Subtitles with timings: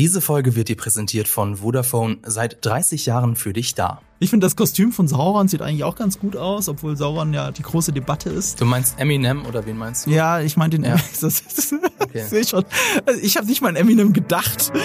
[0.00, 4.00] Diese Folge wird dir präsentiert von Vodafone, seit 30 Jahren für dich da.
[4.18, 7.50] Ich finde, das Kostüm von Sauron sieht eigentlich auch ganz gut aus, obwohl Sauron ja
[7.50, 8.58] die große Debatte ist.
[8.58, 10.10] Du meinst Eminem oder wen meinst du?
[10.10, 10.96] Ja, ich meine den ja.
[11.98, 12.24] Okay.
[12.30, 12.64] sehe schon.
[13.04, 14.72] Also ich habe nicht mal an Eminem gedacht.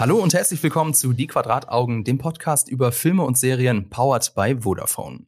[0.00, 4.56] Hallo und herzlich willkommen zu Die Quadrataugen, dem Podcast über Filme und Serien powered by
[4.62, 5.26] Vodafone.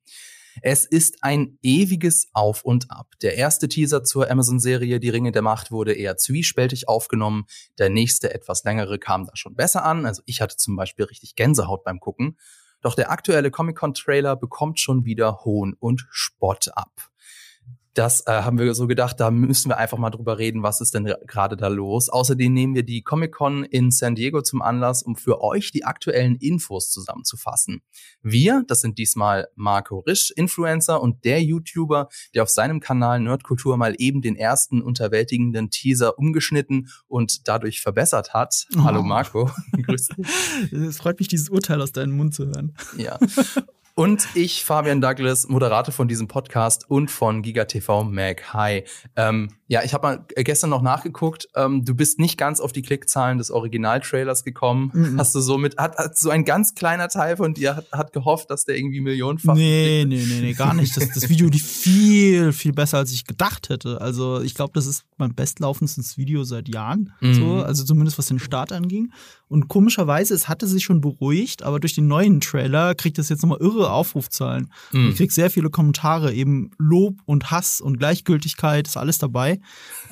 [0.62, 3.12] Es ist ein ewiges Auf und Ab.
[3.22, 7.46] Der erste Teaser zur Amazon-Serie Die Ringe der Macht wurde eher zwiespältig aufgenommen.
[7.78, 10.06] Der nächste, etwas längere, kam da schon besser an.
[10.06, 12.38] Also ich hatte zum Beispiel richtig Gänsehaut beim Gucken.
[12.80, 17.10] Doch der aktuelle Comic-Con-Trailer bekommt schon wieder Hohn und Spott ab
[17.98, 20.94] das äh, haben wir so gedacht, da müssen wir einfach mal drüber reden, was ist
[20.94, 22.08] denn gerade da los.
[22.08, 26.36] Außerdem nehmen wir die Comic-Con in San Diego zum Anlass, um für euch die aktuellen
[26.36, 27.82] Infos zusammenzufassen.
[28.22, 33.76] Wir, das sind diesmal Marco Risch, Influencer und der YouTuber, der auf seinem Kanal Nerdkultur
[33.76, 38.66] mal eben den ersten unterwältigenden Teaser umgeschnitten und dadurch verbessert hat.
[38.76, 38.84] Oh.
[38.84, 39.50] Hallo Marco,
[39.82, 40.72] grüß dich.
[40.72, 42.74] Es freut mich, dieses Urteil aus deinem Mund zu hören.
[42.96, 43.18] Ja.
[43.98, 48.54] Und ich, Fabian Douglas, Moderator von diesem Podcast und von GigaTV Mag.
[48.54, 48.84] Hi.
[49.16, 51.48] Ähm, ja, ich habe mal gestern noch nachgeguckt.
[51.56, 54.92] Ähm, du bist nicht ganz auf die Klickzahlen des Originaltrailers gekommen.
[54.94, 55.18] Mhm.
[55.18, 58.12] Hast du so mit, hat, hat so ein ganz kleiner Teil von dir hat, hat
[58.12, 59.56] gehofft, dass der irgendwie millionenfach.
[59.56, 60.96] Nee, nee, nee, nee, gar nicht.
[60.96, 64.00] Das, das Video lief viel, viel besser, als ich gedacht hätte.
[64.00, 67.12] Also ich glaube, das ist mein bestlaufendstes Video seit Jahren.
[67.20, 67.34] Mhm.
[67.34, 69.12] So, also zumindest was den Start anging.
[69.48, 73.42] Und komischerweise, es hatte sich schon beruhigt, aber durch den neuen Trailer kriegt es jetzt
[73.42, 74.70] nochmal irre Aufrufzahlen.
[74.92, 75.08] Mhm.
[75.10, 79.60] Ich krieg sehr viele Kommentare, eben Lob und Hass und Gleichgültigkeit, ist alles dabei.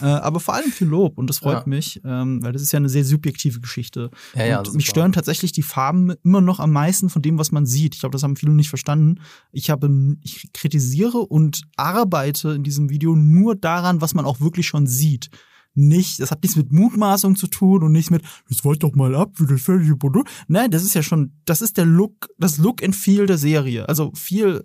[0.01, 1.65] Äh, aber vor allem viel Lob und das freut ja.
[1.67, 4.11] mich, ähm, weil das ist ja eine sehr subjektive Geschichte.
[4.34, 7.53] Ja, ja, und mich stören tatsächlich die Farben immer noch am meisten von dem, was
[7.53, 7.95] man sieht.
[7.95, 9.21] Ich glaube, das haben viele nicht verstanden.
[9.53, 14.67] Ich habe, ich kritisiere und arbeite in diesem Video nur daran, was man auch wirklich
[14.67, 15.31] schon sieht
[15.77, 19.15] nicht, das hat nichts mit Mutmaßung zu tun und nichts mit, jetzt wollt doch mal
[19.15, 20.31] ab, wie das fertige Produkt.
[20.49, 23.89] Nein, das ist ja schon, das ist der Look, das Look and Feel der Serie.
[23.89, 24.65] Also viel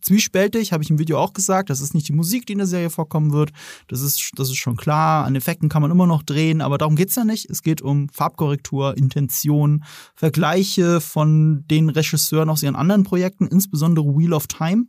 [0.00, 1.70] zwiespältig, habe ich im Video auch gesagt.
[1.70, 3.50] Das ist nicht die Musik, die in der Serie vorkommen wird.
[3.88, 5.24] Das ist, das ist schon klar.
[5.24, 7.48] An Effekten kann man immer noch drehen, aber darum geht's ja nicht.
[7.50, 14.32] Es geht um Farbkorrektur, Intention, Vergleiche von den Regisseuren aus ihren anderen Projekten, insbesondere Wheel
[14.32, 14.86] of Time.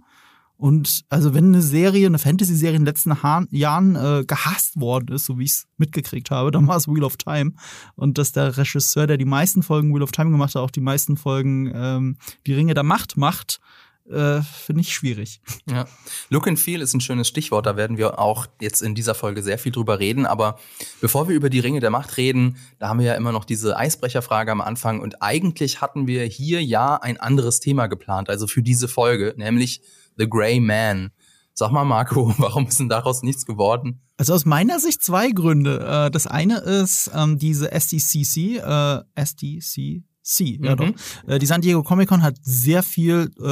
[0.62, 5.16] Und also wenn eine Serie, eine Fantasy-Serie in den letzten ha Jahren äh, gehasst worden
[5.16, 7.54] ist, so wie ich es mitgekriegt habe, dann war es Wheel of Time.
[7.96, 10.80] Und dass der Regisseur, der die meisten Folgen Wheel of Time gemacht hat, auch die
[10.80, 13.60] meisten Folgen ähm, Die Ringe der Macht macht,
[14.08, 15.42] äh, finde ich schwierig.
[15.68, 15.88] Ja.
[16.30, 17.66] Look and Feel ist ein schönes Stichwort.
[17.66, 20.28] Da werden wir auch jetzt in dieser Folge sehr viel drüber reden.
[20.28, 20.60] Aber
[21.00, 23.78] bevor wir über die Ringe der Macht reden, da haben wir ja immer noch diese
[23.78, 25.00] Eisbrecherfrage am Anfang.
[25.00, 29.82] Und eigentlich hatten wir hier ja ein anderes Thema geplant, also für diese Folge, nämlich
[30.18, 31.12] The Grey Man.
[31.54, 34.02] Sag mal, Marco, warum ist denn daraus nichts geworden?
[34.18, 35.80] Also aus meiner Sicht zwei Gründe.
[35.80, 40.78] Äh, das eine ist ähm, diese SDCC, äh, SDC, C, ja mhm.
[40.78, 40.94] doch.
[41.28, 43.46] Äh, die San Diego Comic Con hat sehr viel äh,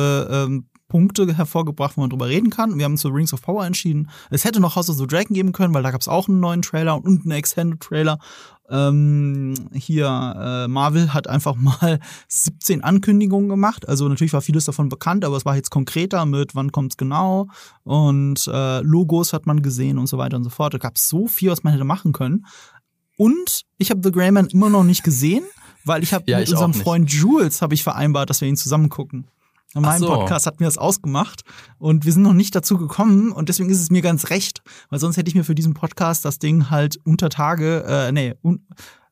[0.44, 2.78] ähm, Punkte hervorgebracht, wo man drüber reden kann.
[2.78, 4.10] Wir haben für Rings of Power entschieden.
[4.32, 6.40] Es hätte noch House of the Dragon geben können, weil da gab es auch einen
[6.40, 8.20] neuen Trailer und einen Extended Trailer.
[8.70, 13.88] Ähm, hier, äh, Marvel hat einfach mal 17 Ankündigungen gemacht.
[13.88, 17.48] Also natürlich war vieles davon bekannt, aber es war jetzt konkreter mit, wann kommt's genau
[17.84, 20.74] und äh, Logos hat man gesehen und so weiter und so fort.
[20.74, 22.46] Da gab es so viel, was man hätte machen können.
[23.18, 25.44] Und ich habe The Greyman immer noch nicht gesehen
[25.86, 28.90] weil ich habe ja, mit unserem Freund Jules habe ich vereinbart, dass wir ihn zusammen
[28.90, 29.28] gucken.
[29.76, 30.08] In meinem so.
[30.08, 31.44] Podcast hat mir das ausgemacht
[31.78, 35.00] und wir sind noch nicht dazu gekommen und deswegen ist es mir ganz recht, weil
[35.00, 38.66] sonst hätte ich mir für diesen Podcast das Ding halt unter Tage, äh, nee, un,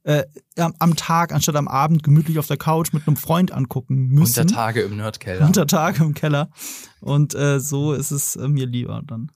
[0.03, 0.23] äh,
[0.55, 4.39] am Tag anstatt am Abend gemütlich auf der Couch mit einem Freund angucken müssen.
[4.39, 5.45] Unter Tage im Nerdkeller.
[5.45, 6.49] Unter Tage im Keller.
[7.01, 9.31] Und äh, so ist es äh, mir lieber dann.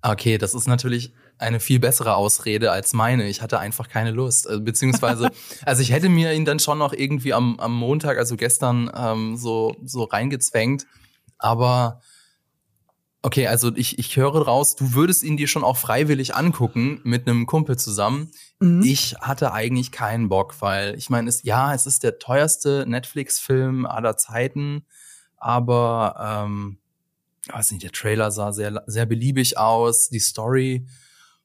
[0.00, 3.28] Okay, das ist natürlich eine viel bessere Ausrede als meine.
[3.28, 4.48] Ich hatte einfach keine Lust.
[4.48, 5.30] Äh, beziehungsweise,
[5.64, 9.36] also ich hätte mir ihn dann schon noch irgendwie am, am Montag, also gestern, ähm,
[9.36, 10.86] so, so reingezwängt.
[11.38, 12.00] Aber
[13.22, 17.26] okay, also ich, ich höre raus, du würdest ihn dir schon auch freiwillig angucken mit
[17.26, 18.30] einem Kumpel zusammen.
[18.60, 18.82] Mhm.
[18.82, 23.86] Ich hatte eigentlich keinen Bock, weil ich meine, es, ja, es ist der teuerste Netflix-Film
[23.86, 24.84] aller Zeiten,
[25.36, 26.78] aber ähm,
[27.52, 30.86] weiß nicht, der Trailer sah sehr, sehr beliebig aus, die Story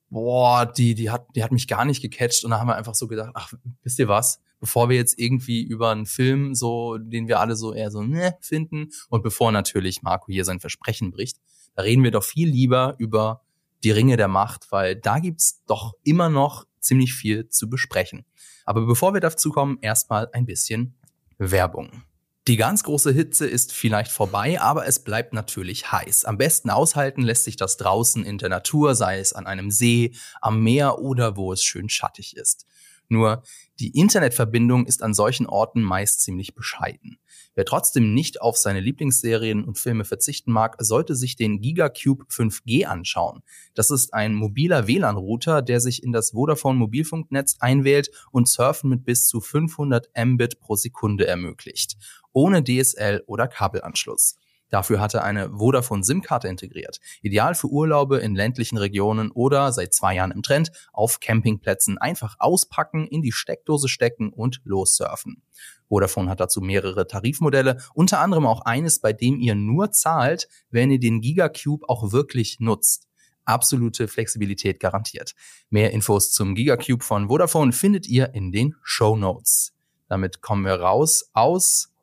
[0.10, 2.96] boah, die, die hat, die hat mich gar nicht gecatcht und da haben wir einfach
[2.96, 4.42] so gedacht, ach, wisst ihr was?
[4.60, 8.36] Bevor wir jetzt irgendwie über einen Film so, den wir alle so eher so ne
[8.42, 11.38] finden und bevor natürlich Marco hier sein Versprechen bricht,
[11.76, 13.42] da reden wir doch viel lieber über
[13.84, 18.26] die Ringe der Macht, weil da gibt's doch immer noch ziemlich viel zu besprechen.
[18.66, 20.98] Aber bevor wir dazu kommen, erstmal ein bisschen
[21.38, 22.04] Werbung.
[22.48, 26.24] Die ganz große Hitze ist vielleicht vorbei, aber es bleibt natürlich heiß.
[26.24, 30.14] Am besten aushalten lässt sich das draußen in der Natur, sei es an einem See,
[30.40, 32.66] am Meer oder wo es schön schattig ist.
[33.10, 33.44] Nur
[33.82, 37.20] die Internetverbindung ist an solchen Orten meist ziemlich bescheiden.
[37.58, 42.86] Wer trotzdem nicht auf seine Lieblingsserien und Filme verzichten mag, sollte sich den GigaCube 5G
[42.86, 43.42] anschauen.
[43.74, 49.06] Das ist ein mobiler WLAN-Router, der sich in das Vodafone Mobilfunknetz einwählt und Surfen mit
[49.06, 51.98] bis zu 500 Mbit pro Sekunde ermöglicht,
[52.32, 54.36] ohne DSL oder Kabelanschluss.
[54.70, 57.00] Dafür hat er eine Vodafone SIM-Karte integriert.
[57.22, 61.98] Ideal für Urlaube in ländlichen Regionen oder seit zwei Jahren im Trend auf Campingplätzen.
[61.98, 65.42] Einfach auspacken, in die Steckdose stecken und lossurfen.
[65.90, 70.92] Vodafone hat dazu mehrere Tarifmodelle, unter anderem auch eines, bei dem ihr nur zahlt, wenn
[70.92, 73.08] ihr den Gigacube auch wirklich nutzt.
[73.46, 75.34] Absolute Flexibilität garantiert.
[75.70, 79.74] Mehr Infos zum Gigacube von Vodafone findet ihr in den Show Notes.
[80.10, 81.94] Damit kommen wir raus aus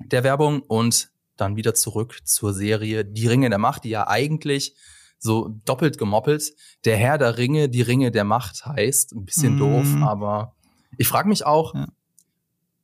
[0.00, 1.11] der Werbung und
[1.42, 4.74] dann wieder zurück zur Serie Die Ringe der Macht, die ja eigentlich
[5.18, 6.52] so doppelt gemoppelt
[6.84, 9.12] der Herr der Ringe, die Ringe der Macht heißt.
[9.12, 9.58] Ein bisschen mm.
[9.58, 10.54] doof, aber
[10.98, 11.86] ich frage mich auch, ja.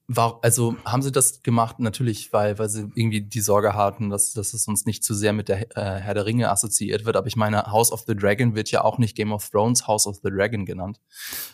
[0.06, 4.32] war, also haben sie das gemacht natürlich, weil, weil sie irgendwie die Sorge hatten, dass,
[4.32, 7.16] dass es uns nicht zu sehr mit der äh, Herr der Ringe assoziiert wird.
[7.16, 10.06] Aber ich meine, House of the Dragon wird ja auch nicht Game of Thrones House
[10.06, 11.00] of the Dragon genannt.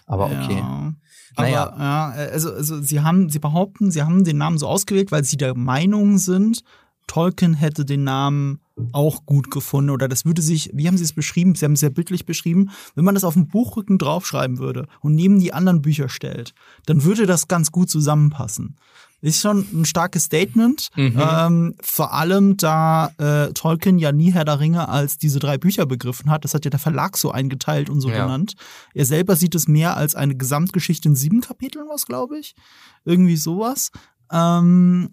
[0.06, 0.58] Aber okay.
[0.58, 0.94] Ja.
[1.36, 1.72] Naja.
[1.72, 5.24] Aber, ja, also, also sie haben, sie behaupten, sie haben den Namen so ausgewählt, weil
[5.24, 6.62] sie der Meinung sind,
[7.06, 8.60] Tolkien hätte den Namen
[8.92, 11.54] auch gut gefunden oder das würde sich, wie haben Sie es beschrieben?
[11.54, 15.14] Sie haben es sehr bildlich beschrieben, wenn man das auf dem Buchrücken draufschreiben würde und
[15.14, 16.54] neben die anderen Bücher stellt,
[16.86, 18.76] dann würde das ganz gut zusammenpassen.
[19.20, 21.18] Ist schon ein starkes Statement, mhm.
[21.18, 25.86] ähm, vor allem da äh, Tolkien ja nie Herr der Ringe als diese drei Bücher
[25.86, 26.44] begriffen hat.
[26.44, 28.24] Das hat ja der Verlag so eingeteilt und so ja.
[28.24, 28.54] genannt.
[28.92, 32.54] Er selber sieht es mehr als eine Gesamtgeschichte in sieben Kapiteln, was glaube ich.
[33.06, 33.92] Irgendwie sowas.
[34.30, 35.08] Ähm,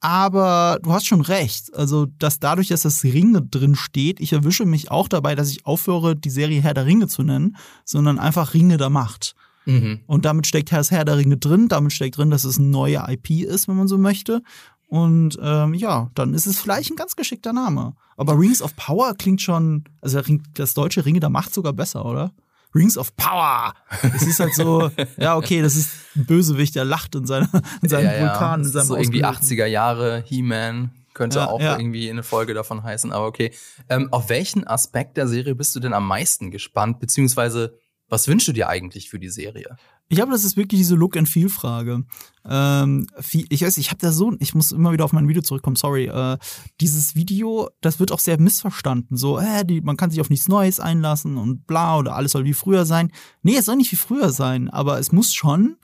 [0.00, 1.74] aber du hast schon recht.
[1.74, 5.66] Also, dass dadurch, dass das Ringe drin steht, ich erwische mich auch dabei, dass ich
[5.66, 9.34] aufhöre, die Serie Herr der Ringe zu nennen, sondern einfach Ringe der Macht.
[9.64, 10.00] Mhm.
[10.06, 13.04] Und damit steckt das Herr der Ringe drin, damit steckt drin, dass es eine neue
[13.08, 14.42] IP ist, wenn man so möchte.
[14.88, 17.94] Und ähm, ja, dann ist es vielleicht ein ganz geschickter Name.
[18.16, 20.20] Aber Rings of Power klingt schon, also
[20.54, 22.32] das deutsche Ringe der Macht sogar besser, oder?
[22.76, 23.74] Rings of Power.
[24.14, 27.48] Es ist halt so, ja, okay, das ist ein Bösewicht, der lacht in, seiner,
[27.82, 28.66] in seinem ja, Vulkan, ja.
[28.66, 31.78] in seinem So irgendwie 80er Jahre, He-Man könnte ja, auch ja.
[31.78, 33.50] irgendwie eine Folge davon heißen, aber okay.
[33.88, 37.78] Ähm, auf welchen Aspekt der Serie bist du denn am meisten gespannt, beziehungsweise
[38.08, 39.76] was wünschst du dir eigentlich für die Serie?
[40.08, 42.04] Ich glaube, das ist wirklich diese Look-and-Feel-Frage.
[42.48, 45.74] Ähm, ich weiß, ich habe da so, ich muss immer wieder auf mein Video zurückkommen,
[45.74, 46.06] sorry.
[46.06, 46.38] Äh,
[46.80, 49.16] dieses Video, das wird auch sehr missverstanden.
[49.16, 52.44] So, äh, die, man kann sich auf nichts Neues einlassen und bla oder alles soll
[52.44, 53.10] wie früher sein.
[53.42, 55.76] Nee, es soll nicht wie früher sein, aber es muss schon,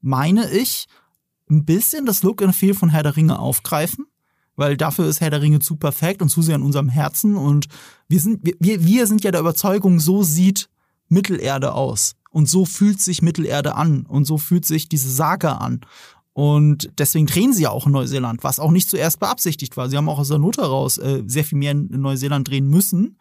[0.00, 0.86] meine ich,
[1.50, 4.06] ein bisschen das Look-and-Feel von Herr der Ringe aufgreifen
[4.56, 7.66] weil dafür ist Herr der Ringe zu perfekt und zu sehr in unserem Herzen und
[8.08, 10.68] wir sind wir, wir sind ja der Überzeugung, so sieht
[11.14, 12.12] Mittelerde aus.
[12.30, 14.04] Und so fühlt sich Mittelerde an.
[14.06, 15.80] Und so fühlt sich diese Saga an.
[16.34, 19.88] Und deswegen drehen sie ja auch in Neuseeland, was auch nicht zuerst beabsichtigt war.
[19.88, 23.16] Sie haben auch aus der Not heraus äh, sehr viel mehr in Neuseeland drehen müssen.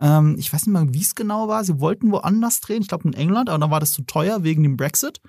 [0.00, 1.64] Ähm, ich weiß nicht mal, wie es genau war.
[1.64, 4.64] Sie wollten woanders drehen, ich glaube in England, aber dann war das zu teuer wegen
[4.64, 5.20] dem Brexit.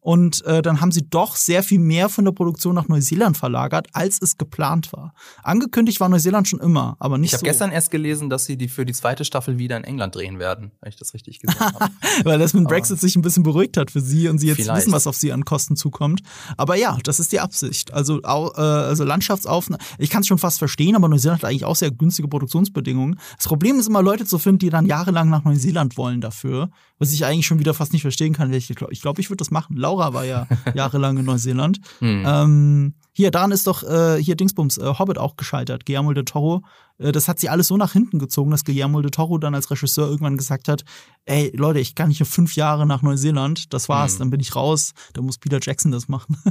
[0.00, 3.88] Und äh, dann haben sie doch sehr viel mehr von der Produktion nach Neuseeland verlagert,
[3.92, 5.12] als es geplant war.
[5.42, 7.44] Angekündigt war Neuseeland schon immer, aber nicht ich hab so.
[7.44, 10.14] Ich habe gestern erst gelesen, dass sie die für die zweite Staffel wieder in England
[10.14, 11.90] drehen werden, wenn ich das richtig gesehen habe.
[12.24, 14.62] Weil das mit Brexit aber sich ein bisschen beruhigt hat für sie und sie jetzt
[14.62, 14.78] vielleicht.
[14.78, 16.22] wissen, was auf sie an Kosten zukommt.
[16.56, 17.92] Aber ja, das ist die Absicht.
[17.92, 21.76] Also, äh, also Landschaftsaufnahmen, ich kann es schon fast verstehen, aber Neuseeland hat eigentlich auch
[21.76, 23.18] sehr günstige Produktionsbedingungen.
[23.36, 27.12] Das Problem ist immer, Leute zu finden, die dann jahrelang nach Neuseeland wollen dafür, was
[27.12, 28.50] ich eigentlich schon wieder fast nicht verstehen kann.
[28.52, 31.80] Ich glaube, ich, glaub, ich würde das machen Laura war ja jahrelang in Neuseeland.
[31.98, 32.24] Hm.
[32.26, 35.84] Ähm, hier, daran ist doch äh, hier Dingsbums äh, Hobbit auch gescheitert.
[35.84, 36.62] Guillermo de Toro.
[36.98, 39.70] Äh, das hat sie alles so nach hinten gezogen, dass Guillermo de Toro dann als
[39.70, 40.84] Regisseur irgendwann gesagt hat:
[41.24, 43.74] Ey, Leute, ich kann nicht nur fünf Jahre nach Neuseeland.
[43.74, 44.18] Das war's, hm.
[44.20, 44.92] dann bin ich raus.
[45.12, 46.36] Da muss Peter Jackson das machen.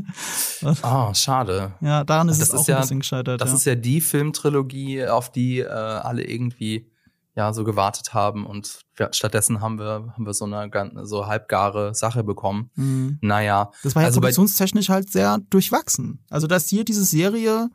[0.81, 1.73] Ah, oh, schade.
[1.79, 3.39] Ja, daran ist das es ist auch ja, ein bisschen gescheitert.
[3.39, 3.55] Das ja.
[3.55, 6.91] ist ja die Filmtrilogie, auf die äh, alle irgendwie
[7.35, 8.81] ja so gewartet haben und
[9.11, 12.71] stattdessen haben wir haben wir so eine so halbgare Sache bekommen.
[12.75, 13.17] Mhm.
[13.21, 16.23] Naja, das war ja also produktionstechnisch halt sehr durchwachsen.
[16.29, 17.69] Also dass hier diese Serie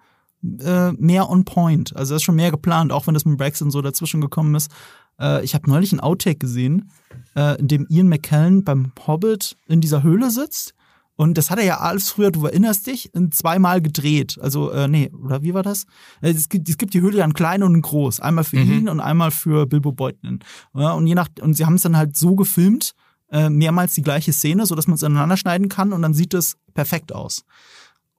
[0.60, 3.62] äh, mehr on point, also das ist schon mehr geplant, auch wenn das mit Brexit
[3.62, 4.70] und so dazwischen gekommen ist.
[5.18, 6.90] Äh, ich habe neulich ein Outtake gesehen,
[7.36, 10.74] äh, in dem Ian McKellen beim Hobbit in dieser Höhle sitzt
[11.16, 14.38] und das hat er ja alles früher, du erinnerst dich, zweimal gedreht.
[14.40, 15.84] Also, äh, nee, oder wie war das?
[16.20, 18.20] Äh, es gibt, es gibt die Hülle ja in klein und in groß.
[18.20, 18.72] Einmal für mhm.
[18.72, 20.40] ihn und einmal für Bilbo Beutnen.
[20.74, 22.94] Ja, und je nach, und sie haben es dann halt so gefilmt,
[23.30, 26.34] äh, mehrmals die gleiche Szene, so dass man es aneinander schneiden kann und dann sieht
[26.34, 27.44] es perfekt aus.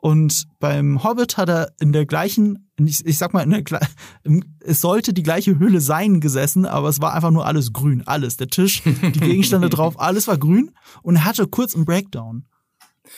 [0.06, 3.64] Und beim Hobbit hat er in der gleichen, ich, ich sag mal, in der,
[4.60, 8.04] es sollte die gleiche Höhle sein gesessen, aber es war einfach nur alles grün.
[8.06, 8.38] Alles.
[8.38, 10.72] Der Tisch, die Gegenstände drauf, alles war grün.
[11.02, 12.46] Und er hatte kurz einen Breakdown.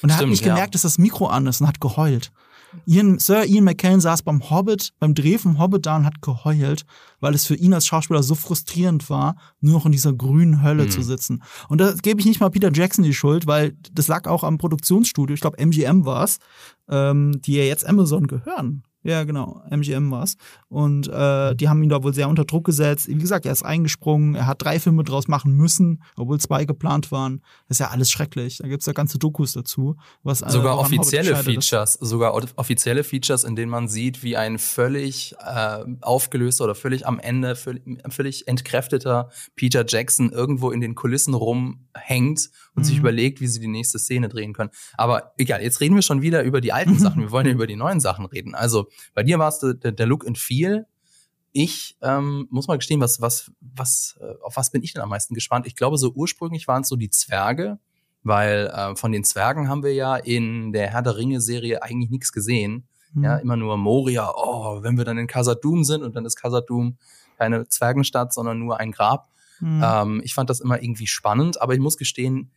[0.02, 0.72] Und er hat nicht gemerkt, ja.
[0.72, 2.32] dass das Mikro an ist und hat geheult.
[2.86, 6.86] Ian, Sir Ian McKellen saß beim Hobbit, beim Dreh vom Hobbit da und hat geheult,
[7.20, 10.86] weil es für ihn als Schauspieler so frustrierend war, nur noch in dieser grünen Hölle
[10.86, 10.92] mhm.
[10.92, 11.44] zu sitzen.
[11.70, 14.58] Und da gebe ich nicht mal Peter Jackson die Schuld, weil das lag auch am
[14.58, 16.38] Produktionsstudio, ich glaube MGM war es,
[16.90, 18.84] ähm, die ja jetzt Amazon gehören.
[19.08, 19.62] Ja, genau.
[19.70, 20.36] MGM war's.
[20.68, 23.08] Und äh, die haben ihn da wohl sehr unter Druck gesetzt.
[23.08, 27.10] Wie gesagt, er ist eingesprungen, er hat drei Filme draus machen müssen, obwohl zwei geplant
[27.10, 27.42] waren.
[27.70, 28.58] Das ist ja alles schrecklich.
[28.58, 29.96] Da gibt's ja ganze Dokus dazu.
[30.24, 35.36] Was, äh, sogar offizielle Features, sogar offizielle Features, in denen man sieht, wie ein völlig
[35.40, 41.34] äh, aufgelöster oder völlig am Ende, völlig, völlig entkräfteter Peter Jackson irgendwo in den Kulissen
[41.34, 42.88] rumhängt und mhm.
[42.88, 44.70] sich überlegt, wie sie die nächste Szene drehen können.
[44.96, 47.24] Aber egal, jetzt reden wir schon wieder über die alten Sachen.
[47.24, 48.54] Wir wollen ja über die neuen Sachen reden.
[48.56, 50.86] Also bei dir war es der, der Look and Feel.
[51.52, 55.10] Ich ähm, muss mal gestehen, was, was, was, äh, auf was bin ich denn am
[55.10, 55.66] meisten gespannt?
[55.66, 57.80] Ich glaube, so ursprünglich waren es so die Zwerge,
[58.22, 62.32] weil äh, von den Zwergen haben wir ja in der Herr der Ringe-Serie eigentlich nichts
[62.32, 62.88] gesehen.
[63.14, 63.24] Mhm.
[63.24, 66.98] Ja, immer nur Moria, oh, wenn wir dann in Khazad-dûm sind und dann ist Khazad-dûm
[67.40, 69.30] keine Zwergenstadt, sondern nur ein Grab.
[69.60, 69.82] Mhm.
[69.84, 72.52] Ähm, ich fand das immer irgendwie spannend, aber ich muss gestehen,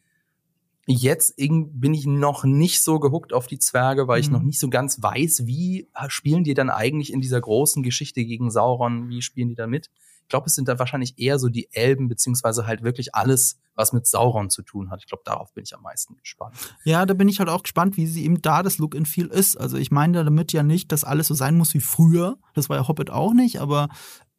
[0.87, 4.33] Jetzt bin ich noch nicht so gehuckt auf die Zwerge, weil ich mhm.
[4.33, 8.51] noch nicht so ganz weiß, wie spielen die dann eigentlich in dieser großen Geschichte gegen
[8.51, 9.91] Sauron, wie spielen die da mit?
[10.23, 13.93] Ich glaube, es sind dann wahrscheinlich eher so die Elben, beziehungsweise halt wirklich alles, was
[13.93, 15.01] mit Sauron zu tun hat.
[15.01, 16.55] Ich glaube, darauf bin ich am meisten gespannt.
[16.85, 19.27] Ja, da bin ich halt auch gespannt, wie sie eben da das Look and Feel
[19.27, 19.57] ist.
[19.57, 22.39] Also ich meine damit ja nicht, dass alles so sein muss wie früher.
[22.55, 23.89] Das war ja Hobbit auch nicht, aber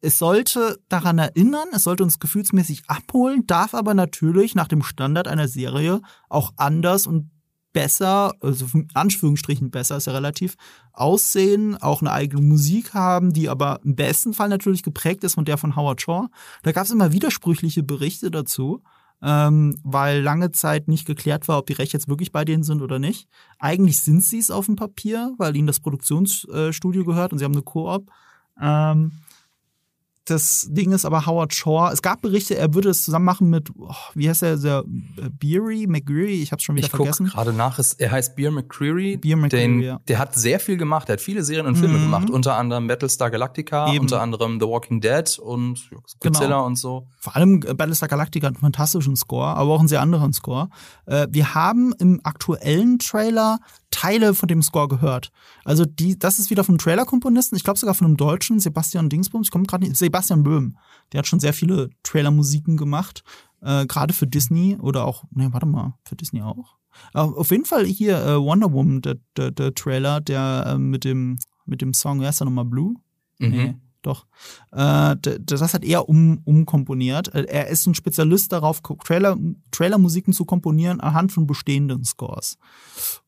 [0.02, 5.28] es sollte daran erinnern, es sollte uns gefühlsmäßig abholen, darf aber natürlich nach dem Standard
[5.28, 7.30] einer Serie auch anders und
[7.72, 10.56] besser, also in Anführungsstrichen besser ist ja relativ,
[10.92, 15.44] aussehen, auch eine eigene Musik haben, die aber im besten Fall natürlich geprägt ist von
[15.44, 16.26] der von Howard Shaw.
[16.64, 18.82] Da gab es immer widersprüchliche Berichte dazu,
[19.22, 22.82] ähm, weil lange Zeit nicht geklärt war, ob die Rechte jetzt wirklich bei denen sind
[22.82, 23.28] oder nicht.
[23.60, 27.52] Eigentlich sind sie es auf dem Papier, weil ihnen das Produktionsstudio gehört und sie haben
[27.52, 28.10] eine Koop.
[28.60, 29.12] Ähm,
[30.24, 31.90] das Ding ist aber Howard Shaw.
[31.92, 34.84] Es gab Berichte, er würde es zusammen machen mit, oh, wie heißt er, der
[35.16, 37.26] äh, Beery, McGreary, ich hab's schon wieder ich vergessen.
[37.26, 39.16] Ich gerade nach, er heißt Beer McCreary.
[39.16, 40.00] Beer McCreary, den, ja.
[40.06, 42.02] Der hat sehr viel gemacht, er hat viele Serien und Filme mhm.
[42.02, 44.00] gemacht, unter anderem Battlestar Galactica, Eben.
[44.00, 46.66] unter anderem The Walking Dead und Godzilla genau.
[46.66, 47.08] und so.
[47.18, 50.68] Vor allem äh, Battlestar Galactica hat einen fantastischen Score, aber auch einen sehr anderen Score.
[51.06, 53.58] Äh, wir haben im aktuellen Trailer
[53.92, 55.30] Teile von dem Score gehört.
[55.64, 59.48] Also die, das ist wieder vom Trailer-Komponisten, ich glaube sogar von einem Deutschen, Sebastian Dingsbums,
[59.48, 60.76] ich komme gerade nicht, Sebastian Böhm.
[61.12, 63.24] Der hat schon sehr viele Trailer-Musiken gemacht,
[63.62, 66.76] äh, gerade für Disney oder auch, ne, warte mal, für Disney auch.
[67.14, 71.04] Äh, auf jeden Fall hier äh, Wonder Woman, der, der, der Trailer, der äh, mit
[71.04, 72.96] dem mit dem Song, wer ist da nochmal Blue?
[73.38, 73.48] Mhm.
[73.50, 74.26] Nee doch.
[74.72, 77.34] Äh, das hat er um, umkomponiert.
[77.34, 79.36] Äh, er ist ein Spezialist darauf, Trailer,
[79.70, 82.58] Trailermusiken zu komponieren anhand von bestehenden Scores.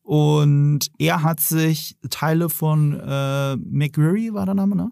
[0.03, 4.91] Und er hat sich Teile von äh, McGreary, war der Name, ne?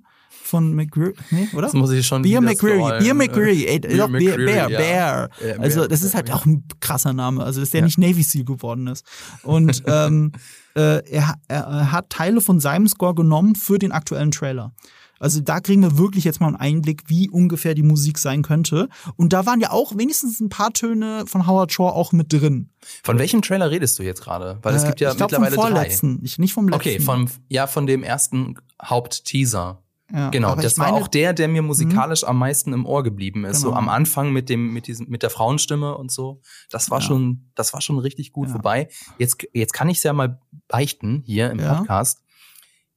[0.54, 1.64] Von McGreary, nee, oder?
[1.64, 4.78] Das muss ich schon Beer McGreary, Beer McGreary, ey, Beer, Bear, Bear, ja.
[4.78, 5.30] Bear.
[5.58, 8.86] Also das ist halt auch ein krasser Name, also dass der nicht Navy Seal geworden
[8.86, 9.04] ist.
[9.42, 10.32] Und ähm,
[10.76, 14.74] äh, er, er hat Teile von seinem Score genommen für den aktuellen Trailer.
[15.20, 18.90] Also da kriegen wir wirklich jetzt mal einen Einblick, wie ungefähr die Musik sein könnte.
[19.16, 22.70] Und da waren ja auch wenigstens ein paar Töne von Howard Shaw auch mit drin.
[23.04, 24.60] Von welchem Trailer redest du jetzt gerade?
[24.62, 26.26] Weil es äh, gibt ja ich glaub, mittlerweile vom vorletzten, drei.
[26.26, 26.82] Ich, nicht vom letzten.
[26.82, 29.83] Okay, vom, ja, von dem ersten Hauptteaser.
[30.14, 32.30] Ja, genau, das war auch der, der mir musikalisch mh.
[32.30, 33.64] am meisten im Ohr geblieben ist.
[33.64, 33.72] Genau.
[33.72, 36.40] So am Anfang mit dem, mit diesem, mit der Frauenstimme und so.
[36.70, 37.08] Das war ja.
[37.08, 38.50] schon, das war schon richtig gut.
[38.50, 38.54] Ja.
[38.54, 42.23] Wobei, jetzt, jetzt kann ich es ja mal beichten hier im Podcast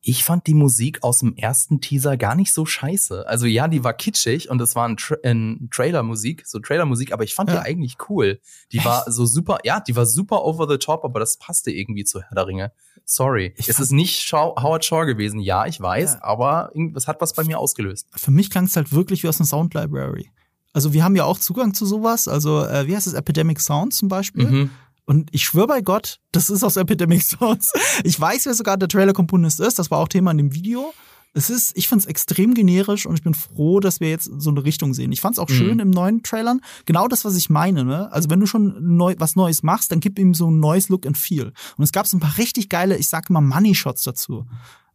[0.09, 3.27] ich fand die Musik aus dem ersten Teaser gar nicht so scheiße.
[3.27, 7.25] Also ja, die war kitschig und es war ein, Tra ein Trailer-Musik, so Trailer-Musik, aber
[7.25, 7.57] ich fand ja.
[7.57, 8.39] die eigentlich cool.
[8.71, 8.87] Die Echt?
[8.87, 12.23] war so super, ja, die war super over the top, aber das passte irgendwie zu
[12.23, 12.73] Herr der Ringe.
[13.05, 13.53] Sorry.
[13.57, 16.23] Ich es ist nicht Shaw, Howard Shaw gewesen, ja, ich weiß, ja.
[16.23, 18.07] aber es hat was bei mir ausgelöst.
[18.15, 20.31] Für mich klang es halt wirklich wie aus einer Sound Library.
[20.73, 22.29] Also wir haben ja auch Zugang zu sowas.
[22.29, 24.47] Also äh, wie heißt es, Epidemic Sound zum Beispiel.
[24.47, 24.71] Mhm.
[25.07, 27.73] Und ich schwöre bei Gott, das ist aus Epidemic Source.
[28.05, 29.79] Ich weiß, wer sogar der Trailer-Komponist ist.
[29.79, 30.93] Das war auch Thema in dem Video.
[31.33, 34.49] Es ist, ich finde es extrem generisch und ich bin froh, dass wir jetzt so
[34.49, 35.13] eine Richtung sehen.
[35.13, 35.55] Ich fand es auch mhm.
[35.55, 36.61] schön im neuen Trailern.
[36.87, 37.85] Genau das, was ich meine.
[37.85, 38.11] Ne?
[38.11, 41.07] Also wenn du schon neu, was Neues machst, dann gib ihm so ein neues Look
[41.07, 41.53] and Feel.
[41.77, 44.47] Und es gab so ein paar richtig geile, ich sag mal Money Shots dazu.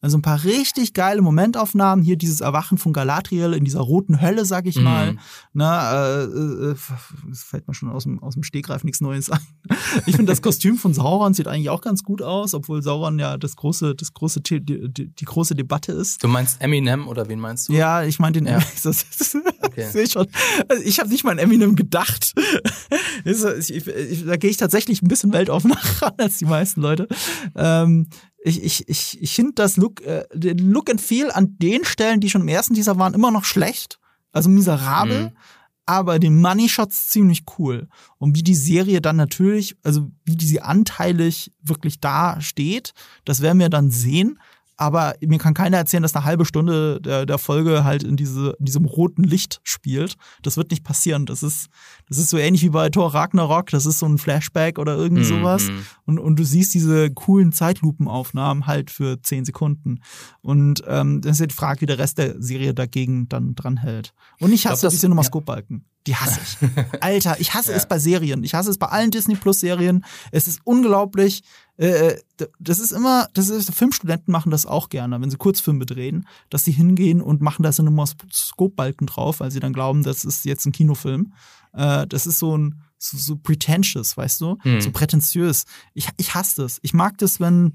[0.03, 2.03] Also ein paar richtig geile Momentaufnahmen.
[2.03, 5.13] Hier dieses Erwachen von Galadriel in dieser roten Hölle, sag ich mal.
[5.13, 5.19] Mhm.
[5.53, 6.75] Na, äh, äh,
[7.31, 9.39] es fällt mir schon aus dem, aus dem Stegreif nichts Neues ein.
[10.07, 13.37] Ich finde, das Kostüm von Sauron sieht eigentlich auch ganz gut aus, obwohl Sauron ja
[13.37, 16.23] das große, das große, die, die, die große Debatte ist.
[16.23, 17.73] Du meinst Eminem oder wen meinst du?
[17.73, 18.59] Ja, ich meine den ja.
[18.83, 19.05] das,
[19.61, 20.01] okay.
[20.01, 20.27] ich schon.
[20.67, 22.33] Also ich habe nicht mal an Eminem gedacht.
[23.25, 27.07] da gehe ich tatsächlich ein bisschen weltoffener ran als die meisten Leute.
[27.55, 28.07] Ähm,
[28.43, 32.19] ich, ich, ich, ich finde das Look, äh, den Look and Feel an den Stellen,
[32.19, 33.99] die schon im ersten Teaser waren, immer noch schlecht.
[34.31, 35.25] Also miserabel.
[35.25, 35.37] Mhm.
[35.85, 37.87] Aber den Money Shots ziemlich cool.
[38.17, 42.93] Und wie die Serie dann natürlich, also wie die sie anteilig wirklich da steht,
[43.25, 44.39] das werden wir dann sehen
[44.77, 48.55] aber mir kann keiner erzählen, dass eine halbe Stunde der, der Folge halt in, diese,
[48.59, 50.15] in diesem roten Licht spielt.
[50.41, 51.25] Das wird nicht passieren.
[51.25, 51.67] Das ist,
[52.07, 53.69] das ist so ähnlich wie bei Thor Ragnarok.
[53.69, 55.23] Das ist so ein Flashback oder irgend mhm.
[55.23, 55.69] sowas.
[56.05, 60.01] Und, und du siehst diese coolen Zeitlupenaufnahmen halt für zehn Sekunden.
[60.41, 64.13] Und ähm, das ist die Frage, wie der Rest der Serie dagegen dann dranhält.
[64.39, 65.77] Und ich hasse ich glaub, diese Nomaskopbalken.
[65.77, 65.91] Ja.
[66.07, 66.69] Die hasse ich.
[67.01, 67.77] Alter, ich hasse ja.
[67.77, 68.43] es bei Serien.
[68.43, 70.03] Ich hasse es bei allen Disney Plus Serien.
[70.31, 71.43] Es ist unglaublich.
[71.77, 72.21] Äh, äh
[72.59, 76.63] das ist immer, das ist, Filmstudenten machen das auch gerne, wenn sie Kurzfilme drehen, dass
[76.63, 80.45] sie hingehen und machen da so eine Moskopbalken drauf, weil sie dann glauben, das ist
[80.45, 81.33] jetzt ein Kinofilm.
[81.73, 84.57] Äh, das ist so ein, so, so pretentious, weißt du?
[84.61, 84.81] Hm.
[84.81, 85.65] So prätentiös.
[85.93, 86.79] Ich, ich hasse das.
[86.81, 87.73] Ich mag das, wenn,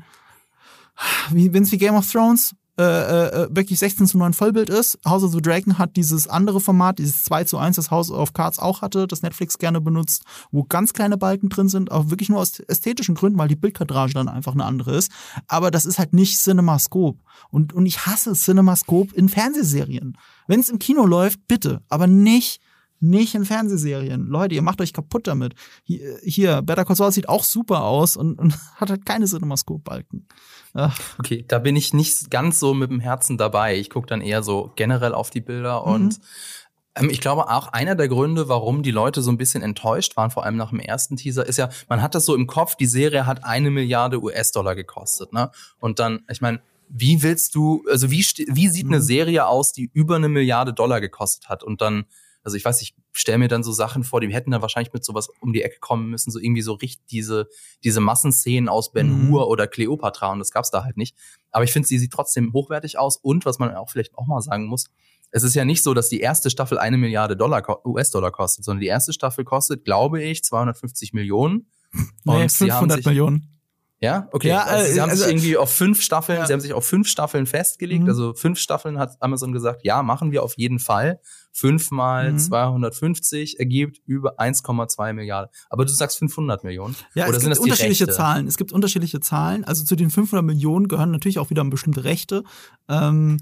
[1.31, 4.99] wenn es wie Game of Thrones, äh, äh, wirklich 16 zu 9 Vollbild ist.
[5.07, 8.35] House of the Dragon hat dieses andere Format, dieses 2 zu 1, das House of
[8.35, 12.29] Cards auch hatte, das Netflix gerne benutzt, wo ganz kleine Balken drin sind, auch wirklich
[12.29, 15.11] nur aus ästhetischen Gründen, weil die Bildkadrage dann einfach eine andere ist.
[15.49, 17.19] Aber das ist halt nicht CinemaScope.
[17.51, 20.19] Und, und ich hasse CinemaScope in Fernsehserien.
[20.47, 22.61] Wenn es im Kino läuft, bitte, aber nicht
[23.01, 24.27] nicht in Fernsehserien.
[24.27, 25.55] Leute, ihr macht euch kaputt damit.
[25.85, 30.27] Hier, hier Better Call Saul sieht auch super aus und, und hat halt keine CinemaScope-Balken.
[31.19, 33.77] Okay, da bin ich nicht ganz so mit dem Herzen dabei.
[33.77, 35.93] Ich gucke dann eher so generell auf die Bilder mhm.
[35.93, 36.21] und
[36.97, 40.31] ähm, ich glaube auch einer der Gründe, warum die Leute so ein bisschen enttäuscht waren,
[40.31, 42.87] vor allem nach dem ersten Teaser, ist ja, man hat das so im Kopf, die
[42.87, 45.51] Serie hat eine Milliarde US-Dollar gekostet, ne?
[45.79, 49.03] Und dann, ich meine, wie willst du, also wie, wie sieht eine mhm.
[49.03, 51.63] Serie aus, die über eine Milliarde Dollar gekostet hat?
[51.63, 52.07] Und dann
[52.47, 55.05] also ich weiß, ich stelle mir dann so Sachen vor, die hätten dann wahrscheinlich mit
[55.05, 57.49] sowas um die Ecke kommen müssen, so irgendwie so richtig diese,
[57.83, 59.29] diese Massenszenen aus Ben mhm.
[59.29, 61.17] Hur oder Cleopatra und das gab's da halt nicht.
[61.51, 64.41] Aber ich finde, sie sieht trotzdem hochwertig aus und was man auch vielleicht auch mal
[64.43, 64.85] sagen muss,
[65.33, 68.81] es ist ja nicht so, dass die erste Staffel eine Milliarde Dollar US-Dollar kostet, sondern
[68.81, 71.67] die erste Staffel kostet, glaube ich, 250 Millionen.
[72.25, 73.56] Und nee, 500 Millionen.
[73.99, 74.49] Ja, okay.
[74.49, 76.47] Ja, also, sie haben also, sich irgendwie auf fünf Staffeln, ja.
[76.47, 78.03] sie haben sich auf fünf Staffeln festgelegt.
[78.03, 78.09] Mhm.
[78.11, 81.19] Also fünf Staffeln hat Amazon gesagt, ja, machen wir auf jeden Fall.
[81.51, 82.39] Fünf mal mhm.
[82.39, 85.51] 250 ergibt über 1,2 Milliarden.
[85.71, 86.95] Aber du sagst 500 Millionen.
[87.15, 88.17] Ja, Oder es sind gibt das unterschiedliche Rechte?
[88.17, 88.47] Zahlen.
[88.47, 89.65] Es gibt unterschiedliche Zahlen.
[89.65, 92.45] Also zu den 500 Millionen gehören natürlich auch wieder bestimmte Rechte.
[92.89, 93.39] Ähm,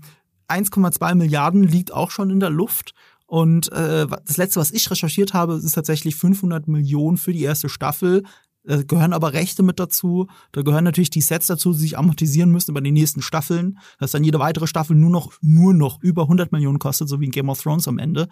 [0.49, 2.95] 1,2 Milliarden liegt auch schon in der Luft.
[3.27, 7.69] Und äh, das letzte, was ich recherchiert habe, ist tatsächlich 500 Millionen für die erste
[7.69, 8.23] Staffel.
[8.65, 10.27] Da gehören aber Rechte mit dazu.
[10.53, 13.79] Da gehören natürlich die Sets dazu, die sich amortisieren müssen über die nächsten Staffeln.
[13.99, 17.27] Dass dann jede weitere Staffel nur noch, nur noch über 100 Millionen kostet, so wie
[17.27, 18.29] in Game of Thrones am Ende,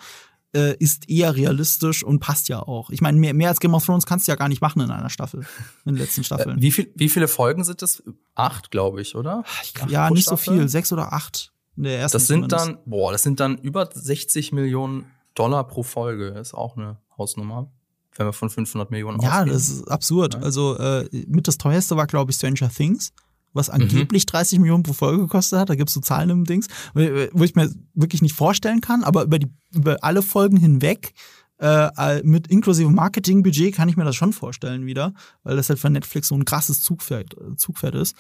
[0.55, 2.91] äh, ist eher realistisch und passt ja auch.
[2.91, 4.91] Ich meine, mehr, mehr als Game of Thrones kannst du ja gar nicht machen in
[4.91, 5.41] einer Staffel,
[5.85, 6.59] in den letzten Staffeln.
[6.59, 8.03] Äh, wie, viel, wie viele Folgen sind das?
[8.35, 9.45] Acht, glaube ich, oder?
[9.63, 10.45] Ich, ja, nicht Staffel?
[10.45, 10.69] so viel.
[10.69, 11.53] Sechs oder acht.
[11.77, 12.67] In der ersten das sind zumindest.
[12.67, 16.29] dann, boah, das sind dann über 60 Millionen Dollar pro Folge.
[16.29, 17.71] Ist auch eine Hausnummer
[18.17, 19.47] wenn wir von 500 Millionen ja, ausgehen.
[19.47, 20.35] Ja, das ist absurd.
[20.35, 20.41] Ja.
[20.41, 23.13] Also äh, mit das teuerste war, glaube ich, Stranger Things,
[23.53, 23.83] was mhm.
[23.83, 24.31] angeblich mhm.
[24.31, 25.71] 30 Millionen pro Folge gekostet hat.
[25.71, 29.39] Da gibt's so Zahlen im Dings, wo ich mir wirklich nicht vorstellen kann, aber über,
[29.39, 31.15] die, über alle Folgen hinweg
[31.63, 35.91] äh, mit inklusive Marketingbudget kann ich mir das schon vorstellen wieder, weil das halt für
[35.91, 38.17] Netflix so ein krasses Zugpferd, Zugpferd ist.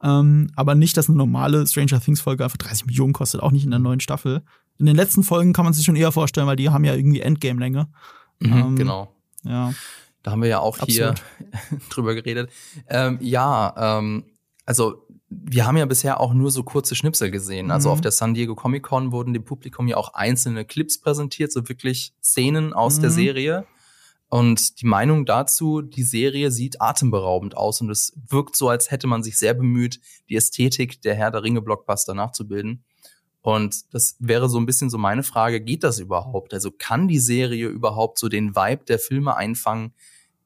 [0.00, 3.64] Ähm, aber nicht, dass eine normale Stranger Things Folge einfach 30 Millionen kostet, auch nicht
[3.64, 4.42] in der neuen Staffel.
[4.78, 7.20] In den letzten Folgen kann man sich schon eher vorstellen, weil die haben ja irgendwie
[7.20, 7.88] Endgame-Länge.
[8.40, 9.13] Mhm, ähm, genau.
[9.44, 9.72] Ja.
[10.22, 11.22] Da haben wir ja auch Absurd.
[11.68, 12.50] hier drüber geredet.
[12.88, 14.24] Ähm, ja, ähm,
[14.64, 17.70] also wir haben ja bisher auch nur so kurze Schnipsel gesehen.
[17.70, 17.92] Also mhm.
[17.94, 21.68] auf der San Diego Comic Con wurden dem Publikum ja auch einzelne Clips präsentiert, so
[21.68, 23.02] wirklich Szenen aus mhm.
[23.02, 23.66] der Serie.
[24.28, 29.06] Und die Meinung dazu, die Serie sieht atemberaubend aus und es wirkt so, als hätte
[29.06, 32.84] man sich sehr bemüht, die Ästhetik der Herr der Ringe Blockbuster nachzubilden.
[33.44, 36.54] Und das wäre so ein bisschen so meine Frage, geht das überhaupt?
[36.54, 39.92] Also kann die Serie überhaupt so den Vibe der Filme einfangen?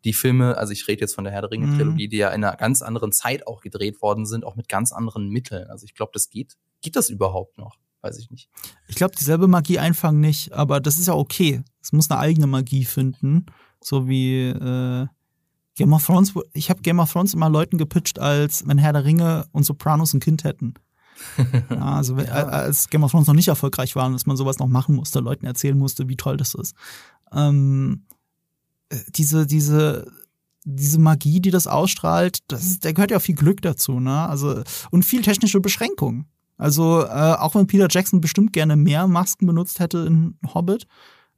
[0.03, 2.11] Die Filme, also ich rede jetzt von der Herr der Ringe Trilogie, mhm.
[2.11, 5.29] die ja in einer ganz anderen Zeit auch gedreht worden sind, auch mit ganz anderen
[5.29, 5.71] Mitteln.
[5.71, 6.57] Also ich glaube, das geht.
[6.81, 7.79] Geht das überhaupt noch?
[8.01, 8.51] Weiß ich nicht.
[8.89, 11.63] Ich glaube, dieselbe Magie einfangen nicht, aber das ist ja okay.
[11.81, 13.47] Es muss eine eigene Magie finden.
[13.81, 15.07] So wie äh,
[15.77, 16.35] Game of Thrones.
[16.53, 20.15] Ich habe Game of Thrones immer Leuten gepitcht, als wenn Herr der Ringe und Sopranos
[20.15, 20.75] ein Kind hätten.
[21.71, 22.25] Ja, also ja.
[22.33, 25.47] als Game of Thrones noch nicht erfolgreich war, dass man sowas noch machen musste, Leuten
[25.47, 26.75] erzählen musste, wie toll das ist.
[27.33, 28.05] Ähm,
[28.89, 30.11] äh, diese, diese,
[30.65, 34.29] diese Magie, die das ausstrahlt, das da gehört ja auch viel Glück dazu, ne?
[34.29, 36.27] Also, und viel technische Beschränkungen.
[36.57, 40.87] Also, äh, auch wenn Peter Jackson bestimmt gerne mehr Masken benutzt hätte in Hobbit,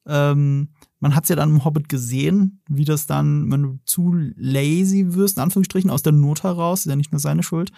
[0.07, 4.15] ähm, man hat es ja dann im Hobbit gesehen, wie das dann, wenn du zu
[4.37, 7.71] lazy wirst, in Anführungsstrichen, aus der Not heraus, ist ja nicht nur seine Schuld,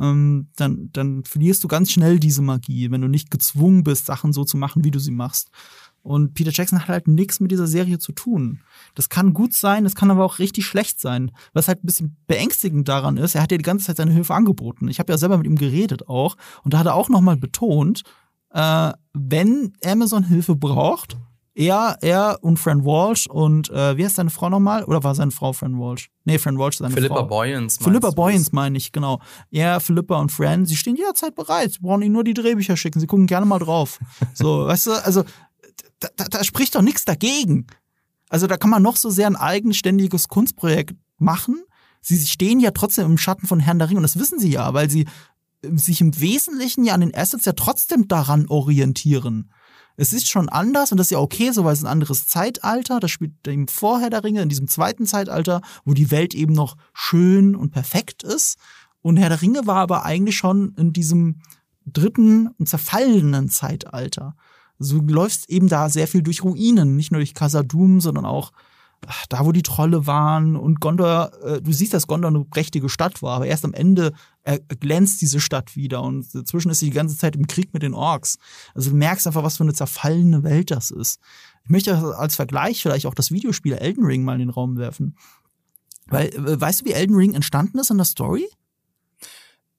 [0.00, 4.32] ähm, dann, dann verlierst du ganz schnell diese Magie, wenn du nicht gezwungen bist, Sachen
[4.32, 5.50] so zu machen, wie du sie machst.
[6.02, 8.60] Und Peter Jackson hat halt nichts mit dieser Serie zu tun.
[8.94, 11.30] Das kann gut sein, das kann aber auch richtig schlecht sein.
[11.52, 14.34] Was halt ein bisschen beängstigend daran ist, er hat ja die ganze Zeit seine Hilfe
[14.34, 14.88] angeboten.
[14.88, 18.02] Ich habe ja selber mit ihm geredet auch und da hat er auch nochmal betont,
[18.50, 21.16] äh, wenn Amazon Hilfe braucht,
[21.54, 24.84] er, er und Fran Walsh und äh, wie heißt seine Frau nochmal?
[24.84, 26.10] Oder war seine Frau Fran Walsh?
[26.24, 27.26] Nee, Fran Walsh seine Philippa Frau.
[27.26, 27.76] Boyens.
[27.76, 29.20] Philippa Boyens meine ich, genau.
[29.50, 31.72] Er, Philippa und Fran, sie stehen jederzeit bereit.
[31.72, 33.00] Sie brauchen ihnen nur die Drehbücher schicken.
[33.00, 33.98] Sie gucken gerne mal drauf.
[34.34, 35.24] So, weißt du, also
[36.00, 37.66] da, da, da spricht doch nichts dagegen.
[38.30, 41.62] Also da kann man noch so sehr ein eigenständiges Kunstprojekt machen.
[42.00, 44.72] Sie stehen ja trotzdem im Schatten von Herrn der Ringe und das wissen sie ja,
[44.72, 45.06] weil sie
[45.62, 49.52] sich im Wesentlichen ja an den Assets ja trotzdem daran orientieren
[50.02, 52.98] es ist schon anders und das ist ja okay, so weil es ein anderes Zeitalter,
[52.98, 56.76] das spielt eben vorher der Ringe, in diesem zweiten Zeitalter, wo die Welt eben noch
[56.92, 58.58] schön und perfekt ist.
[59.00, 61.40] Und Herr der Ringe war aber eigentlich schon in diesem
[61.86, 64.34] dritten und zerfallenen Zeitalter.
[64.80, 68.50] Also du läufst eben da sehr viel durch Ruinen, nicht nur durch Casadum, sondern auch
[69.28, 73.22] da, wo die Trolle waren und Gondor, äh, du siehst, dass Gondor eine prächtige Stadt
[73.22, 74.12] war, aber erst am Ende
[74.80, 77.94] glänzt diese Stadt wieder und dazwischen ist sie die ganze Zeit im Krieg mit den
[77.94, 78.38] Orks.
[78.74, 81.20] Also du merkst einfach, was für eine zerfallene Welt das ist.
[81.64, 85.16] Ich möchte als Vergleich vielleicht auch das Videospiel Elden Ring mal in den Raum werfen.
[86.06, 88.48] Weil, äh, weißt du, wie Elden Ring entstanden ist in der Story?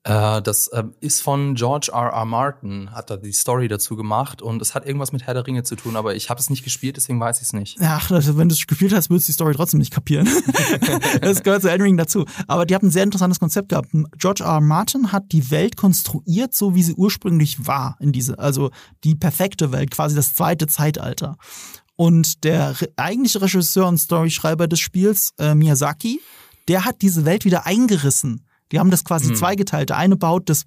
[0.05, 2.11] Äh, das äh, ist von George R.
[2.11, 2.25] R.
[2.25, 5.63] Martin, hat er die Story dazu gemacht und es hat irgendwas mit Herr der Ringe
[5.63, 7.77] zu tun, aber ich habe es nicht gespielt, deswegen weiß ich es nicht.
[7.81, 10.27] Ach, also wenn du es gespielt hast, würdest du die Story trotzdem nicht kapieren.
[11.21, 12.25] das gehört zu Elden Ring dazu.
[12.47, 13.89] Aber die haben ein sehr interessantes Konzept gehabt.
[14.17, 14.55] George R.
[14.55, 14.61] R.
[14.61, 18.71] Martin hat die Welt konstruiert, so wie sie ursprünglich war in diese, also
[19.05, 21.37] die perfekte Welt, quasi das zweite Zeitalter.
[21.95, 26.19] Und der eigentliche Regisseur und Storyschreiber des Spiels, äh, Miyazaki,
[26.67, 29.36] der hat diese Welt wieder eingerissen die haben das quasi mhm.
[29.36, 29.91] zweigeteilt.
[29.91, 30.65] Der eine baut das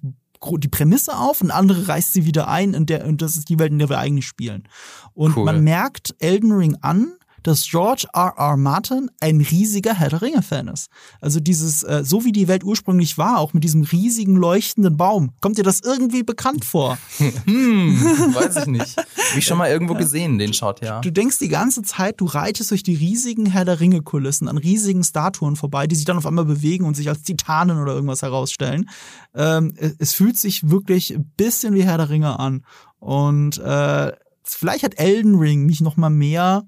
[0.59, 3.57] die Prämisse auf und andere reißt sie wieder ein und, der, und das ist die
[3.57, 4.67] Welt, in der wir eigentlich spielen.
[5.13, 5.45] Und cool.
[5.45, 7.16] man merkt Elden Ring an,
[7.47, 8.33] dass George R.
[8.37, 8.57] R.
[8.57, 10.89] Martin ein riesiger Herr der Ringe-Fan ist.
[11.21, 15.31] Also dieses, äh, so wie die Welt ursprünglich war, auch mit diesem riesigen leuchtenden Baum.
[15.39, 16.97] Kommt dir das irgendwie bekannt vor?
[17.45, 18.97] hm, weiß ich nicht.
[18.97, 20.99] Hab ich schon mal irgendwo gesehen, den Shot, ja.
[20.99, 25.05] Du denkst die ganze Zeit, du reitest durch die riesigen Herr der Ringe-Kulissen an riesigen
[25.05, 28.89] Statuen vorbei, die sich dann auf einmal bewegen und sich als Titanen oder irgendwas herausstellen.
[29.33, 32.65] Ähm, es fühlt sich wirklich ein bisschen wie Herr der Ringe an.
[32.99, 34.11] Und äh,
[34.43, 36.65] vielleicht hat Elden Ring mich noch mal mehr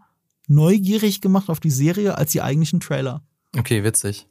[0.50, 3.24] neugierig gemacht auf die Serie als die eigentlichen Trailer.
[3.58, 4.28] Okay, witzig.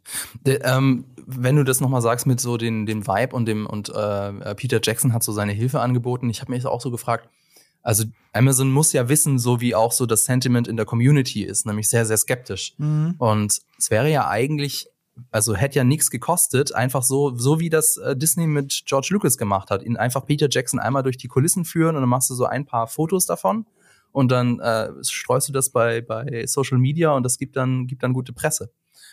[0.47, 3.89] De, ähm, wenn du das nochmal sagst mit so den, dem Vibe und dem und
[3.89, 7.29] äh, Peter Jackson hat so seine Hilfe angeboten, ich habe mich auch so gefragt,
[7.83, 11.67] also Amazon muss ja wissen, so wie auch so das Sentiment in der Community ist,
[11.67, 12.75] nämlich sehr, sehr skeptisch.
[12.79, 13.15] Mhm.
[13.19, 14.89] Und es wäre ja eigentlich,
[15.31, 19.39] also hätte ja nichts gekostet, einfach so, so wie das äh, Disney mit George Lucas
[19.39, 22.35] gemacht hat, ihn einfach Peter Jackson einmal durch die Kulissen führen und dann machst du
[22.35, 23.67] so ein paar Fotos davon
[24.12, 28.03] und dann äh, streust du das bei, bei Social Media und das gibt dann, gibt
[28.03, 28.71] dann gute Presse.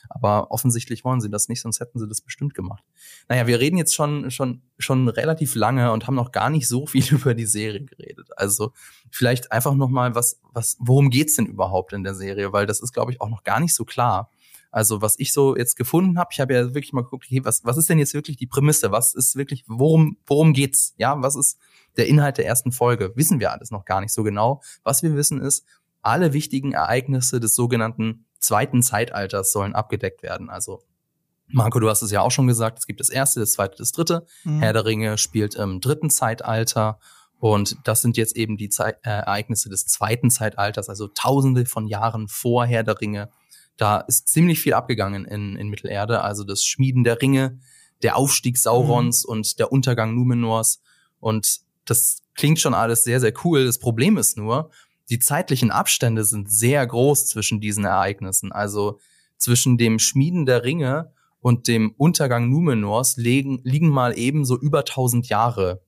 [0.09, 2.83] Aber offensichtlich wollen sie das nicht, sonst hätten sie das bestimmt gemacht.
[3.27, 6.85] Naja, wir reden jetzt schon, schon, schon relativ lange und haben noch gar nicht so
[6.85, 8.29] viel über die Serie geredet.
[8.37, 8.71] Also
[9.09, 12.53] vielleicht einfach noch mal was, was, worum geht's denn überhaupt in der Serie?
[12.53, 14.29] Weil das ist, glaube ich, auch noch gar nicht so klar.
[14.75, 17.63] Also was ich so jetzt gefunden habe, ich habe ja wirklich mal geguckt, okay, was,
[17.63, 18.91] was ist denn jetzt wirklich die Prämisse?
[18.91, 20.93] Was ist wirklich, worum, worum geht's?
[20.97, 21.57] Ja, was ist
[21.95, 23.13] der Inhalt der ersten Folge?
[23.15, 24.61] Wissen wir alles noch gar nicht so genau.
[24.83, 25.65] Was wir wissen ist,
[26.01, 30.49] alle wichtigen Ereignisse des sogenannten zweiten Zeitalters sollen abgedeckt werden.
[30.49, 30.83] Also
[31.47, 33.93] Marco, du hast es ja auch schon gesagt, es gibt das erste, das zweite, das
[33.93, 34.25] dritte.
[34.43, 34.59] Mhm.
[34.59, 36.99] Herr der Ringe spielt im dritten Zeitalter.
[37.39, 41.87] Und das sind jetzt eben die Ze äh, Ereignisse des zweiten Zeitalters, also tausende von
[41.87, 43.29] Jahren vor Herr der Ringe.
[43.77, 47.59] Da ist ziemlich viel abgegangen in, in Mittelerde, also das Schmieden der Ringe,
[48.03, 49.31] der Aufstieg Saurons mhm.
[49.31, 50.81] und der Untergang Numenors.
[51.19, 53.65] Und das klingt schon alles sehr, sehr cool.
[53.65, 54.71] Das Problem ist nur,
[55.09, 58.51] die zeitlichen Abstände sind sehr groß zwischen diesen Ereignissen.
[58.51, 58.99] Also
[59.37, 61.11] zwischen dem Schmieden der Ringe
[61.41, 65.81] und dem Untergang Numenors liegen, liegen mal eben so über 1000 Jahre.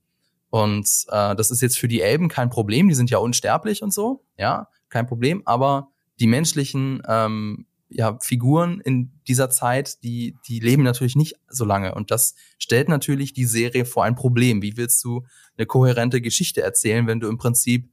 [0.49, 3.93] Und äh, das ist jetzt für die Elben kein Problem, die sind ja unsterblich und
[3.93, 5.41] so, ja, kein Problem.
[5.45, 11.65] Aber die menschlichen ähm, ja, Figuren in dieser Zeit, die, die leben natürlich nicht so
[11.65, 11.95] lange.
[11.95, 14.61] Und das stellt natürlich die Serie vor ein Problem.
[14.61, 15.25] Wie willst du
[15.57, 17.89] eine kohärente Geschichte erzählen, wenn du im Prinzip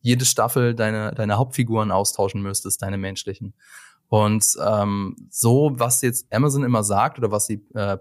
[0.00, 3.54] jede Staffel deine, deine Hauptfiguren austauschen müsstest, deine menschlichen?
[4.08, 7.98] Und ähm, so, was jetzt Amazon immer sagt oder was die, äh,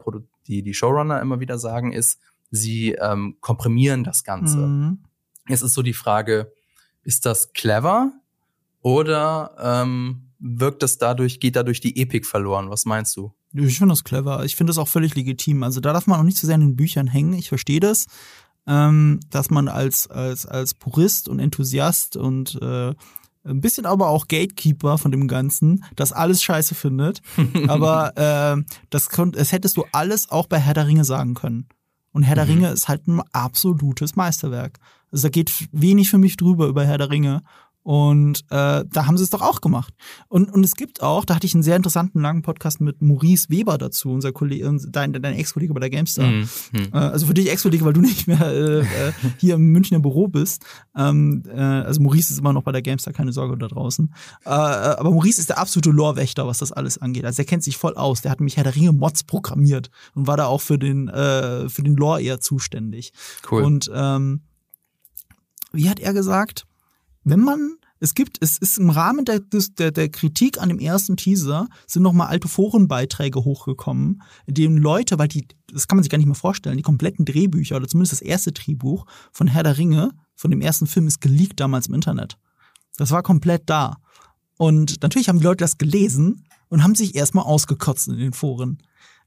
[0.48, 4.58] die, die Showrunner immer wieder sagen, ist, sie ähm, komprimieren das Ganze.
[4.58, 5.00] Mhm.
[5.50, 6.52] Es ist so die Frage,
[7.04, 8.14] ist das clever
[8.82, 12.70] oder ähm, wirkt das dadurch, geht dadurch die Epik verloren?
[12.70, 13.34] Was meinst du?
[13.54, 14.44] Ich finde das clever.
[14.46, 15.64] Ich finde das auch völlig legitim.
[15.64, 17.34] Also da darf man auch nicht zu so sehr in den Büchern hängen.
[17.34, 18.06] Ich verstehe das,
[18.68, 22.94] ähm, dass man als, als, als Purist und Enthusiast und äh,
[23.46, 27.22] ein bisschen aber auch Gatekeeper von dem Ganzen, das alles scheiße findet.
[27.68, 31.68] aber äh, das, könnt, das hättest du alles auch bei Herr der Ringe sagen können.
[32.12, 32.40] Und Herr mhm.
[32.40, 34.80] der Ringe ist halt ein absolutes Meisterwerk.
[35.12, 37.44] Also da geht wenig für mich drüber über Herr der Ringe.
[37.88, 39.94] Und äh, da haben sie es doch auch gemacht.
[40.28, 43.50] Und, und es gibt auch, da hatte ich einen sehr interessanten langen Podcast mit Maurice
[43.50, 46.28] Weber dazu, unser Kollege, dein, dein Ex-Kollege bei der GameStar.
[46.28, 46.50] Mhm.
[46.74, 50.28] Äh, also für dich Ex-Kollege, weil du nicht mehr äh, äh, hier im Münchner Büro
[50.28, 50.66] bist.
[50.98, 54.14] Ähm, äh, also Maurice ist immer noch bei der GameStar, keine Sorge da draußen.
[54.44, 57.24] Äh, aber Maurice ist der absolute Lorewächter, was das alles angeht.
[57.24, 58.22] Also der kennt sich voll aus.
[58.22, 61.70] Der hat mich Herr der Ringe Mods programmiert und war da auch für den, äh,
[61.70, 63.14] für den Lore eher zuständig.
[63.50, 63.64] Cool.
[63.64, 64.42] Und ähm,
[65.72, 66.67] wie hat er gesagt?
[67.30, 71.18] Wenn man es gibt, es ist im Rahmen der, der, der Kritik an dem ersten
[71.18, 76.12] Teaser sind nochmal alte Forenbeiträge hochgekommen, in denen Leute, weil die, das kann man sich
[76.12, 79.78] gar nicht mehr vorstellen, die kompletten Drehbücher oder zumindest das erste Drehbuch von Herr der
[79.78, 82.38] Ringe, von dem ersten Film, ist geleakt damals im Internet.
[82.98, 83.98] Das war komplett da.
[84.58, 88.78] Und natürlich haben die Leute das gelesen und haben sich erstmal ausgekotzt in den Foren.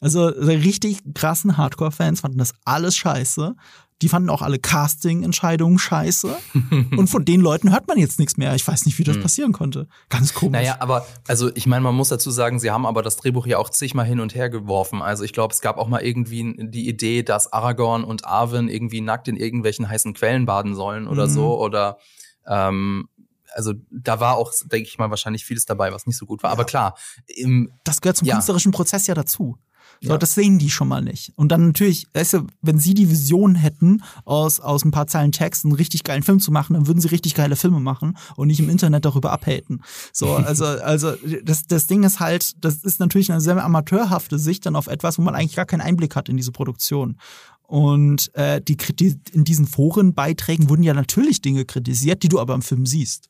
[0.00, 3.54] Also richtig krassen Hardcore-Fans fanden das alles scheiße.
[4.02, 6.34] Die fanden auch alle Casting-Entscheidungen scheiße.
[6.96, 8.54] und von den Leuten hört man jetzt nichts mehr.
[8.54, 9.22] Ich weiß nicht, wie das hm.
[9.22, 9.88] passieren konnte.
[10.08, 10.52] Ganz komisch.
[10.52, 13.58] Naja, aber, also ich meine, man muss dazu sagen, sie haben aber das Drehbuch ja
[13.58, 15.02] auch zigmal hin und her geworfen.
[15.02, 19.02] Also ich glaube, es gab auch mal irgendwie die Idee, dass Aragorn und Arwen irgendwie
[19.02, 21.32] nackt in irgendwelchen heißen Quellen baden sollen oder mhm.
[21.32, 21.60] so.
[21.60, 21.98] Oder
[22.46, 23.06] ähm,
[23.54, 26.50] also da war auch, denke ich mal, wahrscheinlich vieles dabei, was nicht so gut war.
[26.50, 26.52] Ja.
[26.52, 28.34] Aber klar, im, das gehört zum ja.
[28.34, 29.58] künstlerischen Prozess ja dazu.
[30.02, 30.18] So, ja.
[30.18, 31.32] das sehen die schon mal nicht.
[31.36, 35.30] Und dann natürlich, weißt du, wenn sie die Vision hätten, aus, aus ein paar Zeilen
[35.30, 38.48] Text einen richtig geilen Film zu machen, dann würden sie richtig geile Filme machen und
[38.48, 39.82] nicht im Internet darüber abhaten.
[40.12, 41.12] So, also, also,
[41.44, 45.18] das, das Ding ist halt, das ist natürlich eine sehr amateurhafte Sicht dann auf etwas,
[45.18, 47.18] wo man eigentlich gar keinen Einblick hat in diese Produktion.
[47.62, 52.54] Und äh, die, die in diesen Forenbeiträgen wurden ja natürlich Dinge kritisiert, die du aber
[52.54, 53.28] im Film siehst.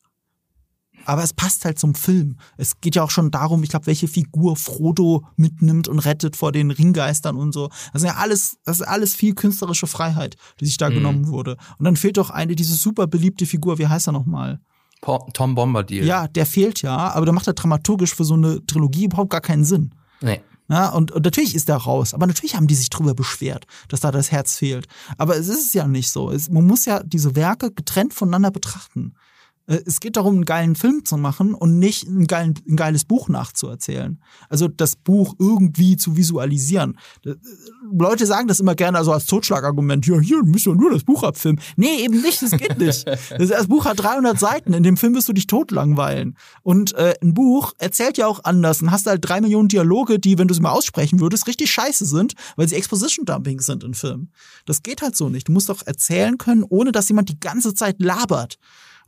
[1.04, 2.36] Aber es passt halt zum Film.
[2.56, 6.52] Es geht ja auch schon darum, ich glaube, welche Figur Frodo mitnimmt und rettet vor
[6.52, 7.68] den Ringgeistern und so.
[7.92, 10.94] Das ist ja alles, das ist alles viel künstlerische Freiheit, die sich da mhm.
[10.94, 11.56] genommen wurde.
[11.78, 14.60] Und dann fehlt doch eine, diese super beliebte Figur, wie heißt er nochmal?
[15.32, 16.04] Tom Bombadil.
[16.04, 19.40] Ja, der fehlt ja, aber der macht ja dramaturgisch für so eine Trilogie überhaupt gar
[19.40, 19.94] keinen Sinn.
[20.20, 20.40] Nee.
[20.68, 24.00] Ja, und, und natürlich ist der raus, aber natürlich haben die sich drüber beschwert, dass
[24.00, 24.86] da das Herz fehlt.
[25.18, 26.30] Aber es ist ja nicht so.
[26.30, 29.14] Es, man muss ja diese Werke getrennt voneinander betrachten.
[29.70, 33.04] Äh, es geht darum, einen geilen Film zu machen und nicht ein, geilen, ein geiles
[33.04, 34.20] Buch nachzuerzählen.
[34.48, 36.98] Also das Buch irgendwie zu visualisieren.
[37.24, 37.34] Äh,
[37.92, 40.06] Leute sagen das immer gerne also als Totschlagargument.
[40.06, 41.60] Ja, hier müsst ihr nur das Buch abfilmen.
[41.76, 43.06] Nee, eben nicht, das geht nicht.
[43.38, 46.36] Das, Buch hat 300 Seiten, in dem Film wirst du dich totlangweilen.
[46.62, 50.38] Und äh, ein Buch erzählt ja auch anders und hast halt drei Millionen Dialoge, die,
[50.38, 54.32] wenn du sie mal aussprechen würdest, richtig scheiße sind, weil sie Exposition-Dumping sind in Filmen.
[54.66, 55.48] Das geht halt so nicht.
[55.48, 58.58] Du musst doch erzählen können, ohne dass jemand die ganze Zeit labert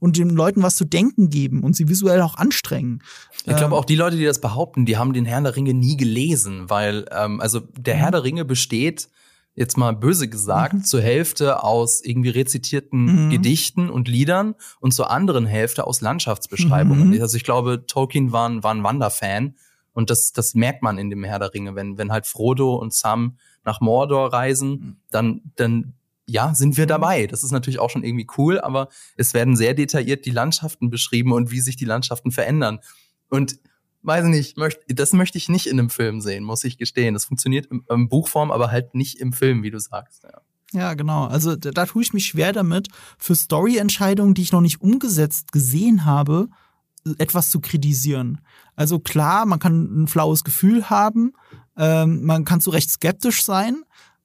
[0.03, 3.05] und den Leuten was zu denken geben und sie visuell auch anstrengen.
[3.45, 5.75] Ich glaube, ähm, auch die Leute, die das behaupten, die haben den Herrn der Ringe
[5.75, 8.13] nie gelesen, weil, ähm, also der Herr mhm.
[8.13, 9.09] der Ringe besteht
[9.55, 10.85] jetzt mal böse gesagt, mhm.
[10.85, 13.31] zur Hälfte aus irgendwie rezitierten mhm.
[13.31, 17.11] Gedichten und Liedern und zur anderen Hälfte aus Landschaftsbeschreibungen.
[17.11, 17.23] Mhm.
[17.23, 19.55] Also ich glaube, Tolkien war ein, war ein Wanderfan
[19.93, 22.93] und das, das merkt man in dem Herr der Ringe, wenn, wenn halt Frodo und
[22.93, 24.97] Sam nach Mordor reisen, mhm.
[25.13, 25.95] dann, dann
[26.33, 27.27] ja, sind wir dabei.
[27.27, 31.33] Das ist natürlich auch schon irgendwie cool, aber es werden sehr detailliert die Landschaften beschrieben
[31.33, 32.81] und wie sich die Landschaften verändern.
[33.29, 33.59] Und
[34.03, 34.57] weiß nicht,
[34.89, 37.15] das möchte ich nicht in einem Film sehen, muss ich gestehen.
[37.15, 40.25] Das funktioniert im, im Buchform, aber halt nicht im Film, wie du sagst.
[40.25, 40.41] Ja.
[40.75, 41.27] Ja, genau.
[41.27, 45.53] Also da, da tue ich mich schwer damit, für Story-Entscheidungen, die ich noch nicht umgesetzt
[45.53, 46.49] gesehen habe,
[47.19, 48.41] etwas zu kritisieren.
[48.75, 51.35] Also klar, man kann ein flaues Gefühl haben,
[51.77, 53.83] ähm, man kann zu Recht skeptisch sein,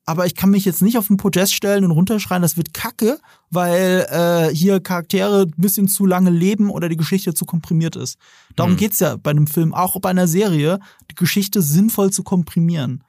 [0.07, 3.19] aber ich kann mich jetzt nicht auf den Podest stellen und runterschreien, das wird kacke,
[3.49, 8.17] weil äh, hier Charaktere ein bisschen zu lange leben oder die Geschichte zu komprimiert ist.
[8.55, 8.77] Darum mhm.
[8.77, 10.79] geht's ja bei einem Film, auch bei einer Serie,
[11.11, 13.03] die Geschichte sinnvoll zu komprimieren.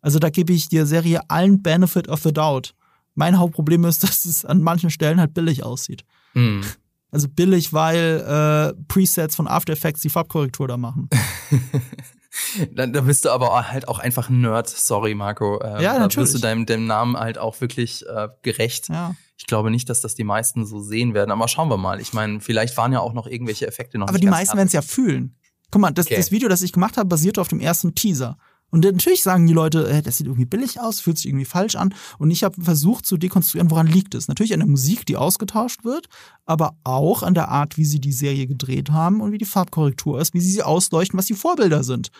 [0.00, 2.74] Also da gebe ich der Serie allen Benefit of the Doubt.
[3.14, 6.06] Mein Hauptproblem ist, dass es an manchen Stellen halt billig aussieht.
[6.32, 6.62] Mhm.
[7.10, 11.10] Also billig, weil äh, Presets von After Effects die Farbkorrektur da machen.
[12.74, 15.58] da, da bist du aber halt auch einfach ein Nerd, sorry Marco.
[15.60, 16.30] Äh, ja, da natürlich.
[16.30, 18.88] bist du deinem, deinem Namen halt auch wirklich äh, gerecht.
[18.88, 19.14] Ja.
[19.36, 22.00] Ich glaube nicht, dass das die meisten so sehen werden, aber schauen wir mal.
[22.00, 24.72] Ich meine, vielleicht waren ja auch noch irgendwelche Effekte noch Aber die meisten werden es
[24.72, 25.36] ja fühlen.
[25.70, 26.16] Guck mal, das, Okay.
[26.16, 28.38] das Video, das ich gemacht habe, basierte auf dem ersten Teaser.
[28.70, 31.76] Und natürlich sagen die Leute, äh, das sieht irgendwie billig aus, fühlt sich irgendwie falsch
[31.76, 31.94] an.
[32.18, 34.28] Und ich habe versucht zu dekonstruieren, woran liegt es.
[34.28, 36.08] Natürlich an der Musik, die ausgetauscht wird,
[36.44, 40.20] aber auch an der Art, wie sie die Serie gedreht haben und wie die Farbkorrektur
[40.20, 42.10] ist, wie sie sie ausleuchten, was die Vorbilder sind.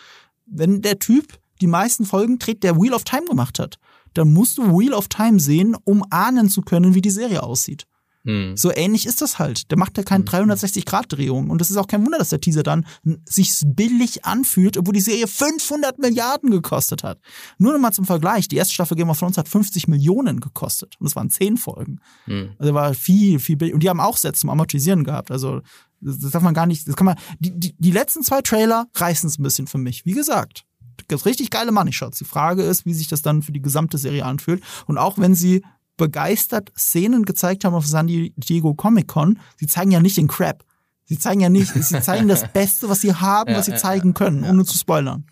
[0.45, 3.77] Wenn der Typ die meisten Folgen dreht, der Wheel of Time gemacht hat,
[4.13, 7.85] dann musst du Wheel of Time sehen, um ahnen zu können, wie die Serie aussieht.
[8.29, 8.55] Hm.
[8.55, 9.71] So ähnlich ist das halt.
[9.71, 11.49] Der macht ja keine 360-Grad-Drehung.
[11.49, 12.85] Und es ist auch kein Wunder, dass der Teaser dann
[13.25, 17.19] sich billig anfühlt, obwohl die Serie 500 Milliarden gekostet hat.
[17.57, 18.47] Nur noch mal zum Vergleich.
[18.47, 20.95] Die erste Staffel Game of Thrones hat 50 Millionen gekostet.
[20.99, 22.01] Und es waren 10 Folgen.
[22.25, 22.51] Hm.
[22.59, 23.73] Also war viel, viel billig.
[23.73, 25.31] Und die haben auch Sets zum Amortisieren gehabt.
[25.31, 25.61] Also
[25.99, 28.85] das, das darf man gar nicht, das kann man, die, die, die letzten zwei Trailer
[28.93, 30.05] reißen es ein bisschen für mich.
[30.05, 30.65] Wie gesagt,
[31.09, 32.19] gibt richtig geile Money Shots.
[32.19, 34.63] Die Frage ist, wie sich das dann für die gesamte Serie anfühlt.
[34.85, 35.63] Und auch wenn sie
[35.99, 40.65] begeistert Szenen gezeigt haben auf San Diego Comic Con, sie zeigen ja nicht den Crap.
[41.05, 43.77] Sie zeigen ja nicht, sie zeigen das Beste, was sie haben, Ja, was sie ja,
[43.77, 45.25] zeigen können, ohne zu spoilern.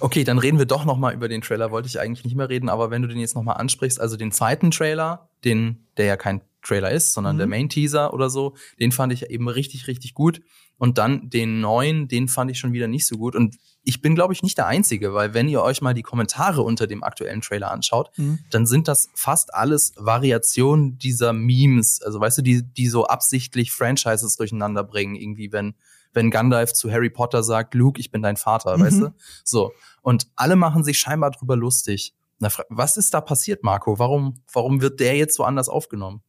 [0.00, 1.70] Okay, dann reden wir doch noch mal über den Trailer.
[1.70, 4.16] Wollte ich eigentlich nicht mehr reden, aber wenn du den jetzt noch mal ansprichst, also
[4.16, 7.38] den zweiten Trailer, den der ja kein Trailer ist, sondern Mhm.
[7.38, 10.40] der Main Teaser oder so, den fand ich eben richtig richtig gut
[10.76, 13.56] und dann den neuen, den fand ich schon wieder nicht so gut und
[13.90, 16.86] ich bin glaube ich nicht der einzige, weil wenn ihr euch mal die Kommentare unter
[16.86, 18.38] dem aktuellen Trailer anschaut, Mhm.
[18.50, 23.72] dann sind das fast alles Variationen dieser Memes, also weißt du, die die so absichtlich
[23.72, 25.74] Franchises durcheinander bringen, irgendwie wenn
[26.12, 28.82] wenn Gandalf zu Harry Potter sagt, Luke, ich bin dein Vater, Mhm.
[28.82, 29.14] weißt du?
[29.44, 29.72] So.
[30.02, 32.14] Und alle machen sich scheinbar drüber lustig.
[32.40, 33.98] Na, was ist da passiert, Marco?
[34.00, 36.20] Warum, warum wird der jetzt so anders aufgenommen?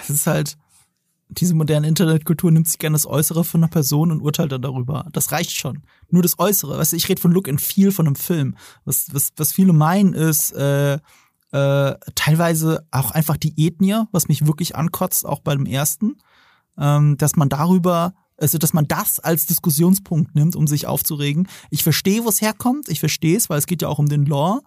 [0.00, 0.56] Es ist halt,
[1.34, 5.06] diese moderne Internetkultur nimmt sich gerne das Äußere von einer Person und urteilt dann darüber.
[5.12, 5.82] Das reicht schon.
[6.10, 6.78] Nur das Äußere.
[6.78, 8.56] Weißt du, ich rede von Look and Feel von einem Film.
[8.84, 14.46] Was, was, was viele meinen ist, äh, äh, teilweise auch einfach die Ethnie, was mich
[14.46, 16.16] wirklich ankotzt, auch bei dem ersten,
[16.76, 21.48] ähm, dass man darüber, also dass man das als Diskussionspunkt nimmt, um sich aufzuregen.
[21.70, 24.26] Ich verstehe, wo es herkommt, ich verstehe es, weil es geht ja auch um den
[24.26, 24.62] Law.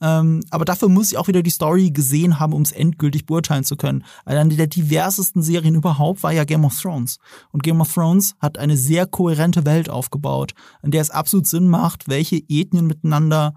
[0.00, 3.64] Ähm, aber dafür muss ich auch wieder die Story gesehen haben, um es endgültig beurteilen
[3.64, 4.04] zu können.
[4.24, 7.18] Eine der diversesten Serien überhaupt war ja Game of Thrones.
[7.50, 11.68] Und Game of Thrones hat eine sehr kohärente Welt aufgebaut, in der es absolut Sinn
[11.68, 13.54] macht, welche Ethnien miteinander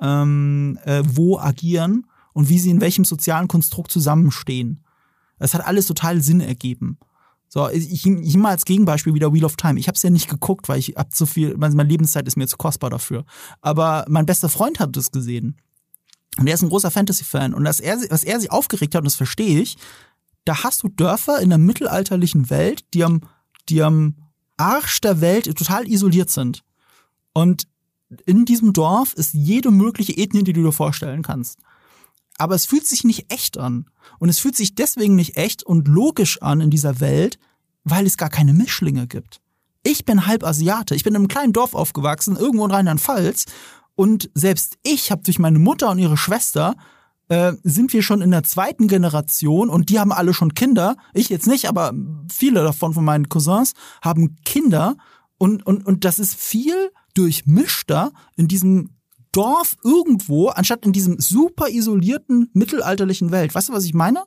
[0.00, 4.84] ähm, äh, wo agieren und wie sie in welchem sozialen Konstrukt zusammenstehen.
[5.38, 6.98] Es hat alles total Sinn ergeben.
[7.48, 9.78] So, ich, ich mal als Gegenbeispiel wieder Wheel of Time.
[9.78, 12.46] Ich habe es ja nicht geguckt, weil ich hab zu viel, meine Lebenszeit ist mir
[12.46, 13.24] zu kostbar dafür.
[13.60, 15.58] Aber mein bester Freund hat es gesehen.
[16.38, 17.54] Und er ist ein großer Fantasy-Fan.
[17.54, 19.76] Und dass er, was er sich aufgeregt hat, und das verstehe ich,
[20.44, 23.20] da hast du Dörfer in der mittelalterlichen Welt, die am,
[23.68, 24.16] die am
[24.56, 26.64] Arsch der Welt total isoliert sind.
[27.32, 27.66] Und
[28.26, 31.58] in diesem Dorf ist jede mögliche Ethnie, die du dir vorstellen kannst.
[32.38, 33.86] Aber es fühlt sich nicht echt an.
[34.18, 37.38] Und es fühlt sich deswegen nicht echt und logisch an in dieser Welt,
[37.84, 39.40] weil es gar keine Mischlinge gibt.
[39.82, 40.94] Ich bin halb Asiate.
[40.94, 43.46] Ich bin in einem kleinen Dorf aufgewachsen, irgendwo in Rheinland-Pfalz.
[43.94, 46.74] Und selbst ich habe durch meine Mutter und ihre Schwester
[47.28, 50.96] äh, sind wir schon in der zweiten Generation und die haben alle schon Kinder.
[51.14, 51.92] Ich jetzt nicht, aber
[52.30, 54.96] viele davon von meinen Cousins haben Kinder
[55.38, 58.90] und, und, und das ist viel durchmischter in diesem
[59.32, 63.54] Dorf irgendwo, anstatt in diesem super isolierten mittelalterlichen Welt.
[63.54, 64.24] Weißt du, was ich meine?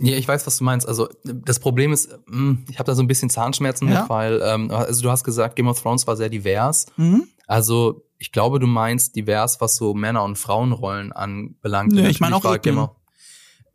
[0.00, 0.86] Ja, ich weiß, was du meinst.
[0.86, 4.02] Also das Problem ist, mh, ich habe da so ein bisschen Zahnschmerzen Ja.
[4.02, 6.86] mit, weil ähm, also du hast gesagt, Game of Thrones war sehr divers.
[6.96, 7.26] Mhm.
[7.48, 11.92] Also ich glaube, du meinst divers, was so Männer- und Frauenrollen anbelangt.
[11.92, 12.90] Und ich meine auch Game of,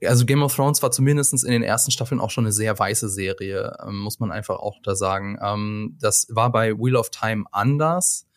[0.05, 3.09] also Game of Thrones war zumindest in den ersten Staffeln auch schon eine sehr weiße
[3.09, 5.37] Serie, ähm, muss man einfach auch da sagen.
[5.41, 8.27] Ähm, das war bei Wheel of Time anders.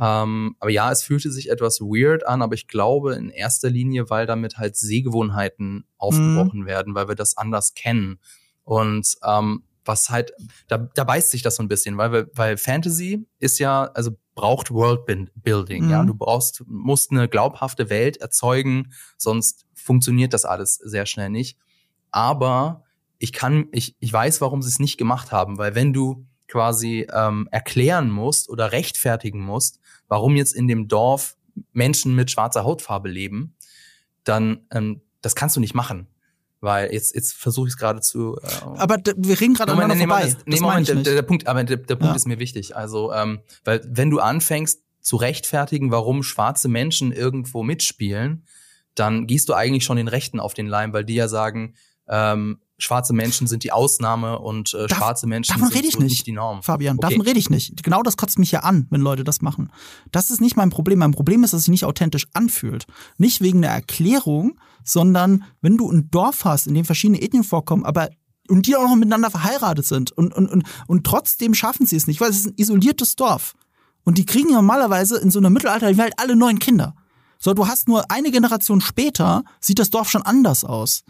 [0.00, 4.08] Ähm, aber ja, es fühlte sich etwas weird an, aber ich glaube in erster Linie,
[4.10, 8.20] weil damit halt Sehgewohnheiten aufgebrochen werden, weil wir das anders kennen.
[8.62, 10.32] Und ähm, was halt,
[10.68, 14.12] da, da beißt sich das so ein bisschen, weil, wir, weil Fantasy ist ja, also
[14.34, 15.90] braucht Worldbuilding, Mhm.
[15.90, 16.04] ja.
[16.04, 21.58] Du brauchst, musst eine glaubhafte Welt erzeugen, sonst funktioniert das alles sehr schnell nicht.
[22.10, 22.84] Aber
[23.18, 27.06] ich kann, ich, ich weiß, warum sie es nicht gemacht haben, weil wenn du quasi
[27.12, 31.36] ähm, erklären musst oder rechtfertigen musst, warum jetzt in dem Dorf
[31.72, 33.56] Menschen mit schwarzer Hautfarbe leben,
[34.24, 36.06] dann ähm, das kannst du nicht machen.
[36.60, 38.36] Weil jetzt, jetzt versuche ich es gerade zu.
[38.42, 40.24] Äh, Aber wir reden gerade aneinander vorbei.
[40.24, 42.16] das, nee, das Moment, der, der Punkt, aber der, der Punkt Ja.
[42.16, 42.74] ist mir wichtig.
[42.76, 48.44] Also, ähm, weil wenn du anfängst zu rechtfertigen, warum schwarze Menschen irgendwo mitspielen,
[48.96, 51.74] dann gehst du eigentlich schon den Rechten auf den Leim, weil die ja sagen,
[52.08, 55.94] ähm, schwarze Menschen sind die Ausnahme und äh, Darf- schwarze Menschen davon sind rede ich
[55.94, 56.62] so nicht, die Norm.
[56.62, 57.08] Fabian, Okay.
[57.08, 57.82] davon rede ich nicht.
[57.82, 59.70] Genau das kotzt mich ja an, wenn Leute das machen.
[60.12, 61.00] Das ist nicht mein Problem.
[61.00, 62.86] Mein Problem ist, dass es sich nicht authentisch anfühlt.
[63.16, 67.84] Nicht wegen der Erklärung, sondern wenn du ein Dorf hast, in dem verschiedene Ethnien vorkommen,
[67.84, 68.08] aber
[68.48, 72.06] und die auch noch miteinander verheiratet sind und, und, und, und trotzdem schaffen sie es
[72.06, 73.54] nicht, weil es ist ein isoliertes Dorf.
[74.04, 76.94] Und die kriegen normalerweise in so einer mittelalterlichen Welt alle neun Kinder.
[77.38, 81.04] So, du hast nur eine Generation später, sieht das Dorf schon anders aus.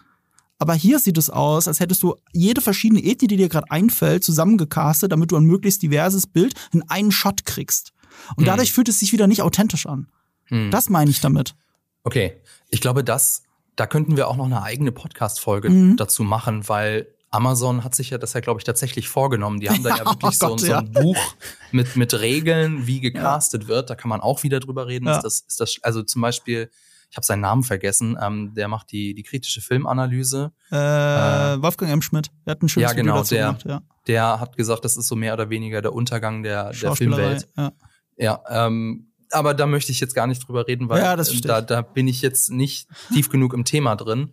[0.58, 4.24] Aber hier sieht es aus, als hättest du jede verschiedene Ethnie, die dir gerade einfällt,
[4.24, 7.92] zusammengecastet, damit du ein möglichst diverses Bild in einen Shot kriegst.
[8.36, 10.08] Und dadurch fühlt es sich wieder nicht authentisch an.
[10.46, 10.70] Hm.
[10.72, 11.54] Das meine ich damit.
[12.02, 12.32] Okay,
[12.70, 13.42] ich glaube, das,
[13.76, 15.96] da könnten wir auch noch eine eigene Podcast-Folge Mhm.
[15.96, 19.60] dazu machen, weil Amazon hat sich ja das ja, glaube ich, tatsächlich vorgenommen.
[19.60, 21.18] Die haben da ja Ja, wirklich oh so, Gott, so ein Buch
[21.70, 23.90] mit, mit Regeln, wie gecastet wird.
[23.90, 25.06] Da kann man auch wieder drüber reden.
[25.06, 26.70] Ist das, ist das, also zum Beispiel,
[27.10, 30.52] ich habe seinen Namen vergessen, ähm, der macht die, die kritische Filmanalyse.
[30.70, 32.02] Äh, Wolfgang M.
[32.02, 33.64] Schmidt, der hat ein schönes Ja, genau, Video dazu der- gemacht.
[33.66, 33.82] Ja.
[34.06, 36.94] Der hat gesagt, das ist so mehr oder weniger der Untergang der, der.
[36.96, 37.48] Filmwelt.
[37.56, 37.72] Ja.
[38.16, 41.60] Ja, ähm, aber da möchte ich jetzt gar nicht drüber reden, weil Ja, äh, da,
[41.60, 44.32] da bin ich jetzt nicht tief genug im Thema drin.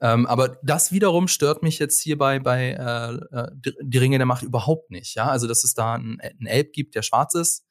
[0.00, 4.18] Ähm, aber das wiederum stört mich jetzt hier bei, bei äh, äh, die- die Ringe
[4.18, 5.14] der Macht überhaupt nicht.
[5.16, 7.64] Ja, also dass es da einen, einen Elb gibt, der schwarz ist.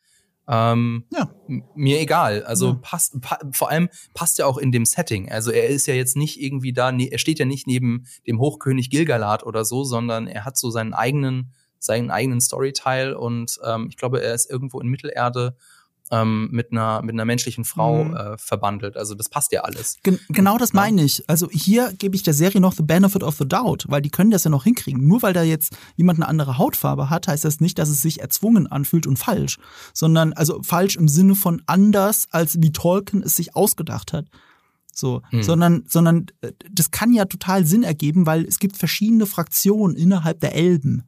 [0.48, 1.32] Ähm, Ja.
[1.76, 2.44] Mir egal.
[2.44, 2.80] Also Ja.
[2.82, 5.32] passt, pa vor allem passt er auch in dem Setting.
[5.32, 8.40] Also er ist ja jetzt nicht irgendwie da, ne, er steht ja nicht neben dem
[8.40, 13.88] Hochkönig Gilgalad oder so, sondern er hat so seinen eigenen, seinen eigenen Storyteil und ähm,
[13.90, 15.56] ich glaube, er ist irgendwo in Mittelerde
[16.12, 18.16] ähm, mit einer mit einer menschlichen Frau Mhm.
[18.16, 18.96] äh, verbandelt.
[18.96, 19.98] Also das passt ja alles.
[20.04, 21.24] Gen genau das meine ich.
[21.28, 24.30] Also hier gebe ich der Serie noch the benefit of the doubt, weil die können
[24.32, 25.08] das ja noch hinkriegen.
[25.08, 28.22] Nur weil da jetzt jemand eine andere Hautfarbe hat, heißt das nicht, dass es sich
[28.22, 29.58] erzwungen anfühlt und falsch,
[29.94, 34.28] sondern also falsch im Sinne von anders, als wie Tolkien es sich ausgedacht hat.
[34.94, 35.44] So, Hm.
[35.44, 40.40] sondern, sondern äh, das kann ja total Sinn ergeben, weil es gibt verschiedene Fraktionen innerhalb
[40.40, 41.04] der Elben.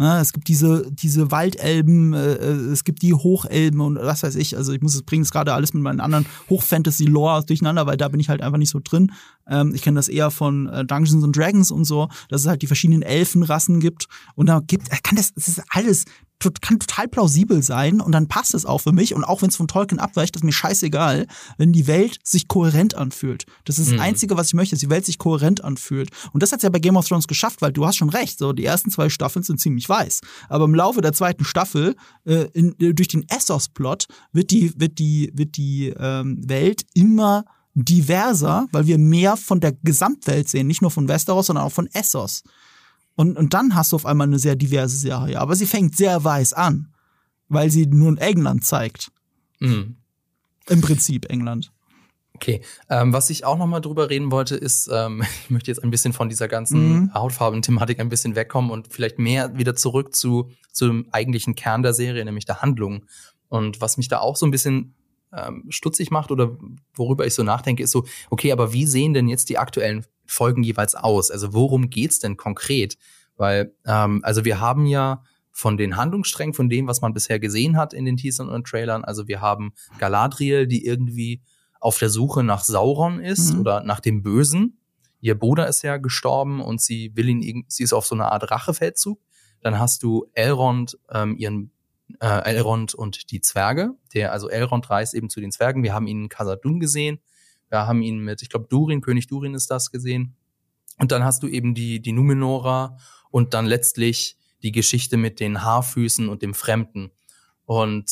[0.00, 4.34] Ja, es gibt diese, diese Waldelben, äh, äh, es gibt die Hochelben und was weiß
[4.36, 4.56] ich.
[4.56, 8.08] Also ich muss es bringen es gerade alles mit meinen anderen Hochfantasy-Lore durcheinander, weil da
[8.08, 9.12] bin ich halt einfach nicht so drin.
[9.46, 12.62] Ähm, ich kenne das eher von äh, Dungeons and Dragons und so, dass es halt
[12.62, 14.06] die verschiedenen Elfenrassen gibt.
[14.36, 16.06] Und da gibt, äh, kann das, das ist alles,
[16.40, 19.14] kann total plausibel sein und dann passt es auch für mich.
[19.14, 21.26] Und auch wenn es von Tolkien abweicht, ist mir scheißegal,
[21.58, 23.44] wenn die Welt sich kohärent anfühlt.
[23.64, 24.00] Das ist das Mhm.
[24.00, 26.10] Einzige, was ich möchte, dass die Welt sich kohärent anfühlt.
[26.32, 28.52] Und das hat's ja bei Game of Thrones geschafft, weil du hast schon recht, so
[28.52, 30.20] die ersten zwei Staffeln sind ziemlich weiß.
[30.48, 34.98] Aber im Laufe der zweiten Staffel, äh, in, äh, durch den Essos-Plot, wird die, wird
[34.98, 40.82] die, wird die ähm, Welt immer diverser, weil wir mehr von der Gesamtwelt sehen, nicht
[40.82, 42.42] nur von Westeros, sondern auch von Essos.
[43.20, 45.38] Und, und dann hast du auf einmal eine sehr diverse Serie.
[45.42, 46.88] Aber sie fängt sehr weiß an,
[47.50, 49.12] weil sie nur in England zeigt.
[49.58, 49.96] Mhm.
[50.70, 51.70] Im Prinzip England.
[52.34, 55.84] Okay, ähm, was ich auch noch mal drüber reden wollte, ist, ähm, ich möchte jetzt
[55.84, 57.12] ein bisschen von dieser ganzen Mhm.
[57.12, 62.24] Hautfarben-Thematik ein bisschen wegkommen und vielleicht mehr wieder zurück zu zum eigentlichen Kern der Serie,
[62.24, 63.04] nämlich der Handlung.
[63.50, 64.94] Und was mich da auch so ein bisschen
[65.36, 66.56] ähm, stutzig macht oder
[66.94, 70.62] worüber ich so nachdenke, ist so, okay, aber wie sehen denn jetzt die aktuellen Folgen
[70.62, 71.30] jeweils aus?
[71.30, 72.96] Also worum geht's denn konkret?
[73.36, 75.22] Weil, ähm, also wir haben ja
[75.52, 79.04] von den Handlungssträngen, von dem, was man bisher gesehen hat in den Teasern und Trailern,
[79.04, 81.42] also wir haben Galadriel, die irgendwie
[81.80, 83.60] auf der Suche nach Sauron ist Mhm.
[83.60, 84.78] oder nach dem Bösen.
[85.20, 88.50] Ihr Bruder ist ja gestorben und sie will ihn, sie ist auf so einer Art
[88.50, 89.18] Rachefeldzug.
[89.60, 91.72] Dann hast du Elrond, ähm, ihren
[92.20, 93.90] äh, Elrond und die Zwerge.
[94.14, 95.82] Der, also Elrond reist eben zu den Zwergen.
[95.82, 97.20] Wir haben ihn in Khazad-dûm gesehen.
[97.70, 100.36] Wir haben ihn mit, ich glaube, Durin, König Durin ist das gesehen.
[100.98, 102.98] Und dann hast du eben die, die Numenora
[103.30, 107.10] und dann letztlich die Geschichte mit den Haarfüßen und dem Fremden.
[107.64, 108.10] Und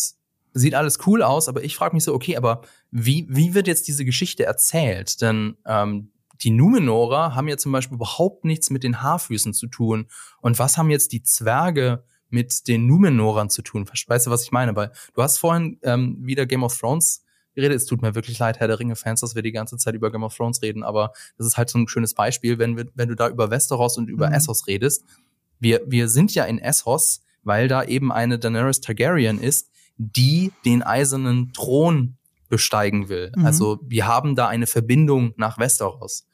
[0.54, 3.88] sieht alles cool aus, aber ich frage mich so, okay, aber wie, wie wird jetzt
[3.88, 5.20] diese Geschichte erzählt?
[5.20, 10.06] Denn ähm, die Numenora haben ja zum Beispiel überhaupt nichts mit den Haarfüßen zu tun.
[10.40, 13.88] Und was haben jetzt die Zwerge mit den Numenorern zu tun?
[14.06, 14.76] Weißt du, was ich meine?
[14.76, 17.24] Weil du hast vorhin ähm, wieder Game of Thrones
[17.58, 17.76] geredet.
[17.76, 20.22] Es tut mir wirklich leid, Herr der Ringe-Fans, dass wir die ganze Zeit über Game
[20.22, 23.16] of Thrones reden, aber das ist halt so ein schönes Beispiel, wenn, wir, wenn du
[23.16, 24.34] da über Westeros und über Mhm.
[24.34, 25.04] Essos redest.
[25.58, 30.82] Wir, wir sind ja in Essos, weil da eben eine Daenerys Targaryen ist, die den
[30.82, 32.16] eisernen Thron
[32.48, 33.32] besteigen will.
[33.34, 33.44] Mhm.
[33.44, 36.26] Also wir haben da eine Verbindung nach Westeros.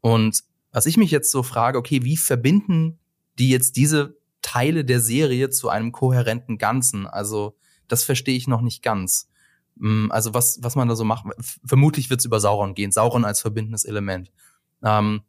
[0.00, 2.98] Und was ich mich jetzt so frage, okay, wie verbinden
[3.38, 7.06] die jetzt diese Teile der Serie zu einem kohärenten Ganzen?
[7.06, 7.56] Also
[7.88, 9.28] das verstehe ich noch nicht ganz.
[9.80, 11.24] Mm, Also was, was man da so macht,
[11.66, 14.30] vermutlich wird es über Sauron gehen, Sauron als verbindendes Element.
[14.84, 15.22] Ähm,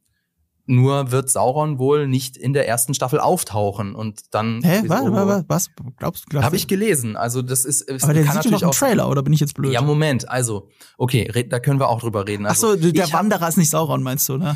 [0.67, 4.83] nur wird Sauron wohl nicht in der ersten Staffel auftauchen und dann Hä?
[4.87, 5.69] Was, was, was?
[5.97, 6.41] Glaubst du?
[6.41, 7.17] habe ich gelesen.
[7.17, 9.55] Also das ist Aber der kann sieht natürlich im auch Trailer, oder bin ich jetzt
[9.55, 9.73] blöd?
[9.73, 12.45] ja, Moment, also, okay, da können wir auch drüber reden.
[12.45, 14.55] Ach Also, so, der hab- Wanderer ist nicht Sauron, meinst du, ne?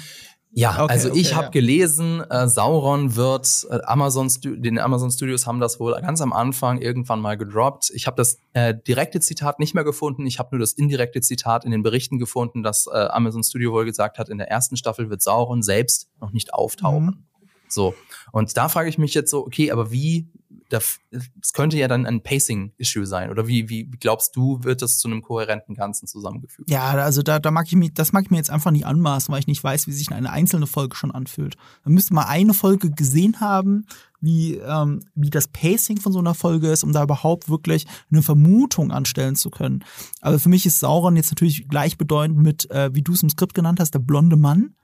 [0.57, 1.51] Ja, Okay, also ich okay, habe ja.
[1.51, 6.31] gelesen, äh, Sauron wird, äh, Amazon, Stu den Amazon Studios haben das wohl ganz am
[6.31, 7.91] Anfang irgendwann mal gedroppt.
[7.93, 10.25] Ich habe das äh, direkte Zitat nicht mehr gefunden.
[10.25, 13.83] Ich habe nur das indirekte Zitat in den Berichten gefunden, dass äh, Amazon Studio wohl
[13.83, 17.05] gesagt hat, in der ersten Staffel wird Sauron selbst noch nicht auftauchen.
[17.05, 17.23] Mhm.
[17.67, 17.93] So.
[18.31, 20.29] Und da frage ich mich jetzt so, okay, aber wie,
[20.69, 23.29] es könnte ja dann ein Pacing-Issue sein.
[23.29, 26.69] Oder wie, wie glaubst du, wird das zu einem kohärenten Ganzen zusammengefügt?
[26.69, 29.31] Ja, also da, da mag ich mich, das mag ich mir jetzt einfach nicht anmaßen,
[29.31, 31.55] weil ich nicht weiß, wie sich eine einzelne Folge schon anfühlt.
[31.83, 33.85] Man müsste mal eine Folge gesehen haben,
[34.21, 38.23] wie, ähm, wie das Pacing von so einer Folge ist, um da überhaupt wirklich eine
[38.23, 39.83] Vermutung anstellen zu können.
[40.21, 43.53] Aber für mich ist Sauron jetzt natürlich gleichbedeutend mit, äh, wie du es im Skript
[43.53, 44.75] genannt hast, der blonde Mann.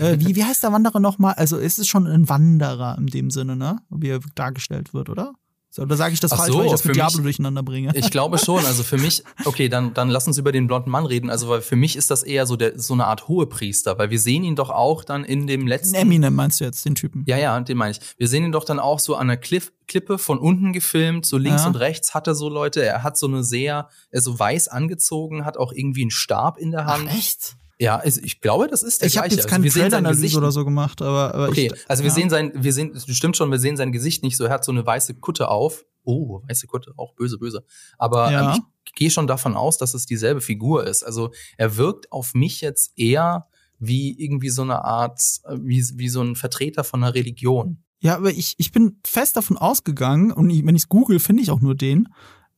[0.00, 1.34] Äh, wie, wie heißt der Wanderer nochmal?
[1.34, 3.78] Also es ist schon ein Wanderer in dem Sinne, ne?
[3.90, 5.32] Wie er dargestellt wird, oder?
[5.68, 7.22] So, oder sage ich das Ach falsch, so, weil ich das für mit Diablo mich-
[7.24, 7.94] durcheinander bringe?
[7.94, 8.64] Ich glaube schon.
[8.64, 11.28] Also für mich, okay, dann, dann lass uns über den blonden Mann reden.
[11.28, 14.18] Also weil für mich ist das eher so der, so eine Art Hohepriester, weil wir
[14.18, 15.94] sehen ihn doch auch dann in dem letzten.
[15.96, 17.24] Eminem meinst du jetzt, den Typen?
[17.26, 18.00] Ja, ja, den meine ich.
[18.16, 21.36] Wir sehen ihn doch dann auch so an der Cliff, Klippe von unten gefilmt, so
[21.36, 21.68] links Ja.
[21.68, 22.82] und rechts hat er so Leute.
[22.82, 26.56] Er hat so eine sehr, er ist so weiß angezogen, hat auch irgendwie einen Stab
[26.56, 27.10] in der Ach, Hand.
[27.10, 27.56] echt?
[27.78, 29.36] Ja, also ich glaube, das ist der Ich habe gleiche.
[29.42, 30.36] jetzt Also keine sein Trailer-Analyse Gesicht.
[30.38, 32.14] oder so gemacht, aber, aber Okay, ich, also wir ja.
[32.14, 34.44] sehen sein, wir sehen, stimmt schon, wir sehen sein Gesicht nicht so.
[34.44, 35.84] Er hat so eine weiße Kutte auf.
[36.04, 37.64] Oh, weiße Kutte, auch böse, böse.
[37.98, 38.54] Aber Ja.
[38.54, 41.02] ähm, ich gehe schon davon aus, dass es dieselbe Figur ist.
[41.02, 43.46] Also er wirkt auf mich jetzt eher
[43.78, 47.82] wie irgendwie so eine Art, äh, wie, wie so ein Vertreter von einer Religion.
[48.00, 51.42] Ja, aber ich, ich bin fest davon ausgegangen, und ich, wenn ich es google, finde
[51.42, 52.08] ich auch nur den,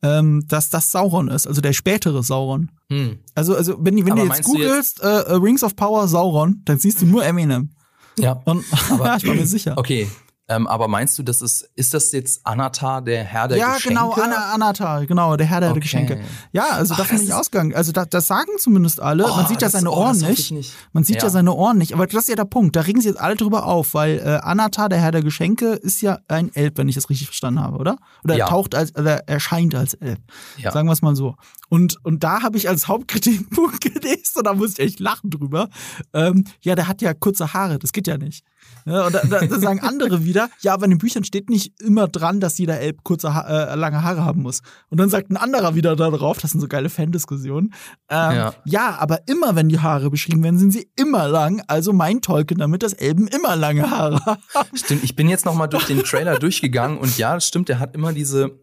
[0.01, 2.71] ähm, dass das Sauron ist, also der spätere Sauron.
[2.89, 3.19] Hm.
[3.35, 5.75] Also, also wenn, wenn Aber du jetzt meinst du jetzt- googelst, äh, äh, Rings of
[5.75, 7.69] Power Sauron, dann siehst du nur Eminem.
[8.17, 8.41] Ja.
[8.45, 9.77] Und Aber- ich war mir sicher.
[9.77, 10.07] Okay.
[10.49, 13.89] Ähm, aber meinst du, das ist, ist das jetzt Anatar, der Herr der ja, Geschenke?
[13.99, 15.79] genau, Ana, Anatar, genau, der Herr der Okay.
[15.81, 16.19] Geschenke.
[16.51, 17.75] Ja, also Ach, davon das bin ich ist- ausgegangen.
[17.75, 19.23] Also da, das sagen zumindest alle.
[19.27, 20.39] Man Oh, sieht ja seine oh, Ohren nicht.
[20.39, 20.73] ich nicht.
[20.91, 21.23] Man sieht ja.
[21.23, 21.29] Ja.
[21.29, 21.93] seine Ohren nicht.
[21.93, 22.75] Aber das ist ja der Punkt.
[22.75, 26.01] Da regen sie jetzt alle drüber auf, weil äh, Anatar, der Herr der Geschenke, ist
[26.01, 27.97] ja ein Elb, wenn ich das richtig verstanden habe, oder?
[28.23, 28.45] Oder Ja.
[28.45, 30.19] er taucht als, oder erscheint als Elb.
[30.57, 30.71] Ja.
[30.71, 31.35] Sagen wir es mal so.
[31.69, 35.69] Und, und da habe ich als Hauptkritikpunkt gelesen, und da musste ich echt lachen drüber.
[36.13, 38.43] Ähm, ja, der hat ja kurze Haare, das geht ja nicht.
[38.85, 42.07] Ja, und da, da, sagen andere wieder, ja, aber in den Büchern steht nicht immer
[42.07, 44.61] dran, dass jeder Elb kurze, ha äh, lange Haare haben muss.
[44.89, 47.73] Und dann sagt ein anderer wieder darauf, das sind so geile Fan-Diskussionen,
[48.09, 48.53] ähm, ja.
[48.65, 48.97] Ja.
[48.99, 51.61] aber immer wenn die Haare beschrieben werden, sind sie immer lang.
[51.67, 54.41] Also mein Tolkien damit, dass Elben immer lange Haare haben.
[54.75, 57.79] Stimmt, ich bin jetzt noch mal durch den Trailer durchgegangen und ja, das stimmt, der
[57.79, 58.59] hat immer diese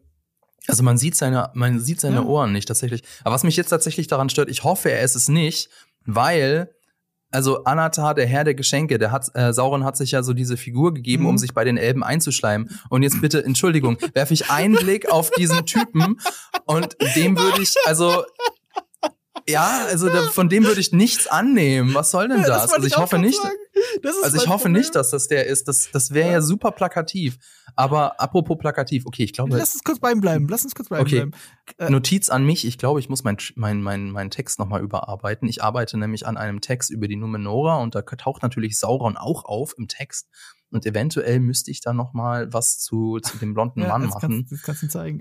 [0.68, 2.22] also man sieht seine man sieht seine Ja.
[2.24, 3.02] Ohren nicht tatsächlich.
[3.22, 5.68] Aber was mich jetzt tatsächlich daran stört, ich hoffe, er ist es nicht,
[6.04, 6.70] weil
[7.36, 10.56] also Anatar, der Herr der Geschenke, der hat äh, Sauron hat sich ja so diese
[10.56, 11.28] Figur gegeben, Mhm.
[11.28, 12.70] um sich bei den Elben einzuschleimen.
[12.88, 16.18] Und jetzt bitte, Entschuldigung, werfe ich einen Blick auf diesen Typen
[16.64, 18.24] und dem würde ich also
[19.48, 21.94] ja, also da, von dem würde ich nichts annehmen.
[21.94, 22.62] Was soll denn das?
[22.62, 23.38] wollte also ich hoffe nicht.
[24.02, 24.80] Das Also ich hoffe Problem.
[24.80, 25.68] nicht, dass das der ist.
[25.68, 26.32] Das, das wäre ja.
[26.34, 26.40] Ja.
[26.40, 27.38] super plakativ.
[27.76, 30.48] Aber apropos plakativ, okay, ich glaube, Lass uns kurz bei ihm bleiben.
[30.48, 31.16] Lass uns kurz bei ihm Okay.
[31.26, 31.30] bleiben.
[31.78, 35.48] äh, Notiz an mich, ich glaube, ich muss meinen mein, mein, mein Text nochmal überarbeiten.
[35.48, 39.44] Ich arbeite nämlich an einem Text über die Numenora und da taucht natürlich Sauron auch
[39.44, 40.28] auf im Text.
[40.70, 44.30] Und eventuell müsste ich da nochmal was zu, zu dem blonden Ja, Mann jetzt machen.
[44.30, 45.20] Kannst, jetzt kannst du zeigen.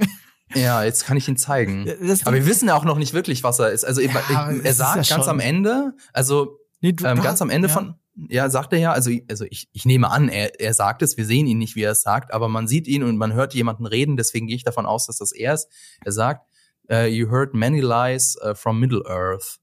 [0.53, 1.85] Ja, jetzt kann ich ihn zeigen.
[2.01, 3.83] Das- Aber wir wissen ja auch noch nicht wirklich, was er ist.
[3.83, 4.11] Also Ja,
[4.51, 7.73] er sagt ja ganz schon- am Ende, also Nee, du- ähm, ganz am Ende ja.
[7.73, 7.95] von,
[8.29, 11.25] ja, sagt er ja, also, also ich, ich nehme an, er, er sagt es, wir
[11.25, 13.85] sehen ihn nicht, wie er es sagt, aber man sieht ihn und man hört jemanden
[13.87, 15.67] reden, deswegen gehe ich davon aus, dass das er ist.
[16.05, 16.47] Er sagt,
[16.89, 19.57] äh, you heard many lies uh, from Middle Earth.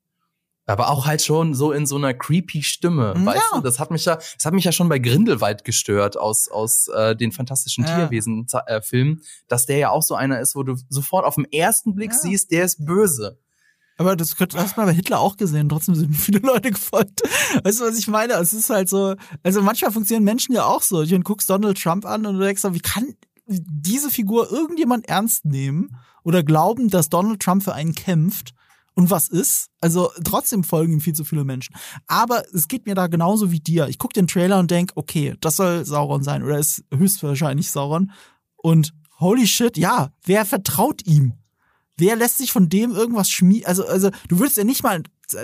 [0.66, 3.24] Aber auch halt schon so in so einer creepy Stimme, Ja.
[3.26, 3.60] weißt du?
[3.60, 7.16] Das hat mich ja, das hat mich ja schon bei Grindelwald gestört aus aus äh,
[7.16, 7.96] den fantastischen Ja.
[7.96, 11.50] Tierwesen äh, Filmen, dass der ja auch so einer ist, wo du sofort auf den
[11.52, 12.18] ersten Blick Ja.
[12.18, 13.38] siehst, der ist böse.
[13.98, 17.20] Aber das könnte, hast du mal bei Hitler auch gesehen, trotzdem sind viele Leute gefolgt.
[17.62, 18.34] Weißt du, was ich meine?
[18.34, 21.02] Es ist halt so, also manchmal funktionieren Menschen ja auch so.
[21.04, 23.14] Meine, guckst Donald Trump an und du denkst, so, wie kann
[23.46, 28.54] diese Figur irgendjemand ernst nehmen oder glauben, dass Donald Trump für einen kämpft?
[28.94, 29.68] Und was ist?
[29.80, 31.74] Also trotzdem folgen ihm viel zu viele Menschen.
[32.06, 33.88] Aber es geht mir da genauso wie dir.
[33.88, 38.12] Ich gucke den Trailer und denk, okay, das soll Sauron sein oder ist höchstwahrscheinlich Sauron.
[38.56, 41.34] Und holy shit, ja, wer vertraut ihm?
[41.96, 43.66] Wer lässt sich von dem irgendwas schmieden?
[43.66, 45.02] Also, also, du würdest ja nicht mal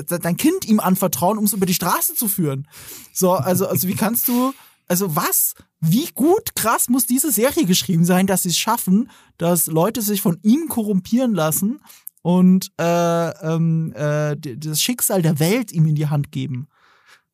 [0.08, 2.66] dein Kind ihm anvertrauen, um es über die Straße zu führen.
[3.12, 4.52] So, also, also, wie kannst du,
[4.86, 5.54] also was?
[5.80, 10.20] Wie gut, krass muss diese Serie geschrieben sein, dass sie es schaffen, dass Leute sich
[10.20, 11.80] von ihm korrumpieren lassen
[12.28, 16.68] und äh, ähm, äh, das Schicksal der Welt ihm in die Hand geben.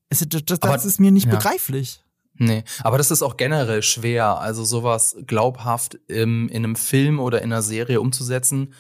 [0.09, 1.33] Also, das, das, Aber- ist mir nicht ja.
[1.35, 2.01] begreiflich.
[2.37, 7.43] Nee, aber das ist auch generell schwer, also sowas glaubhaft im, in einem Film oder
[7.43, 8.73] in einer Serie umzusetzen.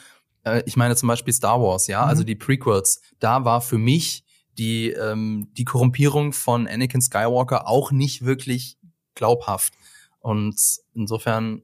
[0.45, 2.09] Äh, ich meine zum Beispiel Star Wars, ja, Mhm.
[2.11, 4.25] also die Prequels, da war für mich
[4.57, 8.77] die, ähm, die Korrumpierung von Anakin Skywalker auch nicht wirklich
[9.17, 9.75] glaubhaft.
[10.21, 10.57] Und
[10.95, 11.62] insofern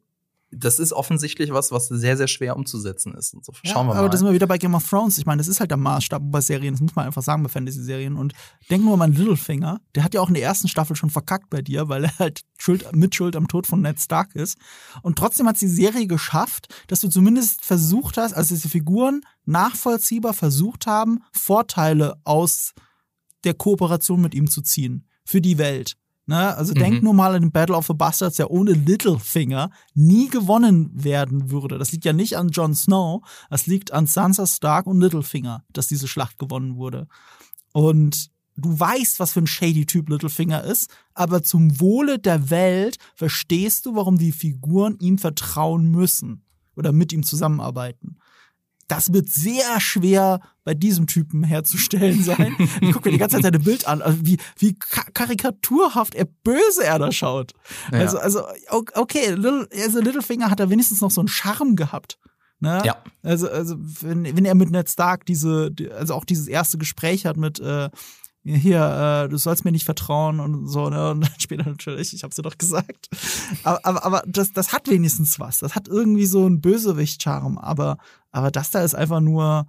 [0.52, 3.34] das ist offensichtlich was, was sehr, sehr schwer umzusetzen ist.
[3.34, 3.52] Und so.
[3.62, 4.00] Ja, Schauen wir mal.
[4.00, 5.16] aber das sind wir wieder bei Game of Thrones.
[5.18, 7.48] Ich meine, das ist halt der Maßstab bei Serien, das muss man einfach sagen bei
[7.48, 8.16] Fantasy-Serien.
[8.16, 8.32] Und
[8.68, 11.50] denken wir mal an Littlefinger, der hat ja auch in der ersten Staffel schon verkackt
[11.50, 14.58] bei dir, weil er halt Schuld, Mitschuld am Tod von Ned Stark ist.
[15.02, 20.34] Und trotzdem hat die Serie geschafft, dass du zumindest versucht hast, also diese Figuren nachvollziehbar
[20.34, 22.72] versucht haben, Vorteile aus
[23.44, 25.06] der Kooperation mit ihm zu ziehen.
[25.24, 25.96] Für die Welt.
[26.30, 26.56] Ne?
[26.56, 26.78] Also mhm.
[26.78, 31.50] denk nur mal an den Battle of the Bastards, der ohne Littlefinger nie gewonnen werden
[31.50, 31.76] würde.
[31.76, 35.88] Das liegt ja nicht an Jon Snow, das liegt an Sansa Stark und Littlefinger, dass
[35.88, 37.08] diese Schlacht gewonnen wurde.
[37.72, 42.98] Und du weißt, was für ein shady Typ Littlefinger ist, aber zum Wohle der Welt
[43.16, 46.44] verstehst du, warum die Figuren ihm vertrauen müssen
[46.76, 48.19] oder mit ihm zusammenarbeiten
[48.90, 52.56] das wird sehr schwer bei diesem Typen herzustellen sein.
[52.80, 54.74] Ich gucke mir die ganze Zeit seine Bild an, also wie, wie
[55.14, 57.52] karikaturhaft er böse er da schaut.
[57.92, 57.98] Ja.
[58.00, 58.42] Also, also,
[58.94, 62.18] okay, Little, also Littlefinger hat da wenigstens noch so einen Charme gehabt.
[62.58, 62.82] Ne?
[62.84, 62.96] Ja.
[63.22, 67.36] Also, also wenn, wenn er mit Ned Stark diese, also auch dieses erste Gespräch hat
[67.36, 67.90] mit, äh,
[68.42, 71.10] hier, äh, du sollst mir nicht vertrauen und so, ne?
[71.10, 73.08] Und dann später natürlich, ich hab's dir doch gesagt.
[73.64, 75.58] Aber, aber, aber das, das hat wenigstens was.
[75.58, 77.98] Das hat irgendwie so einen Bösewicht-Charme, aber,
[78.30, 79.66] aber das da ist einfach nur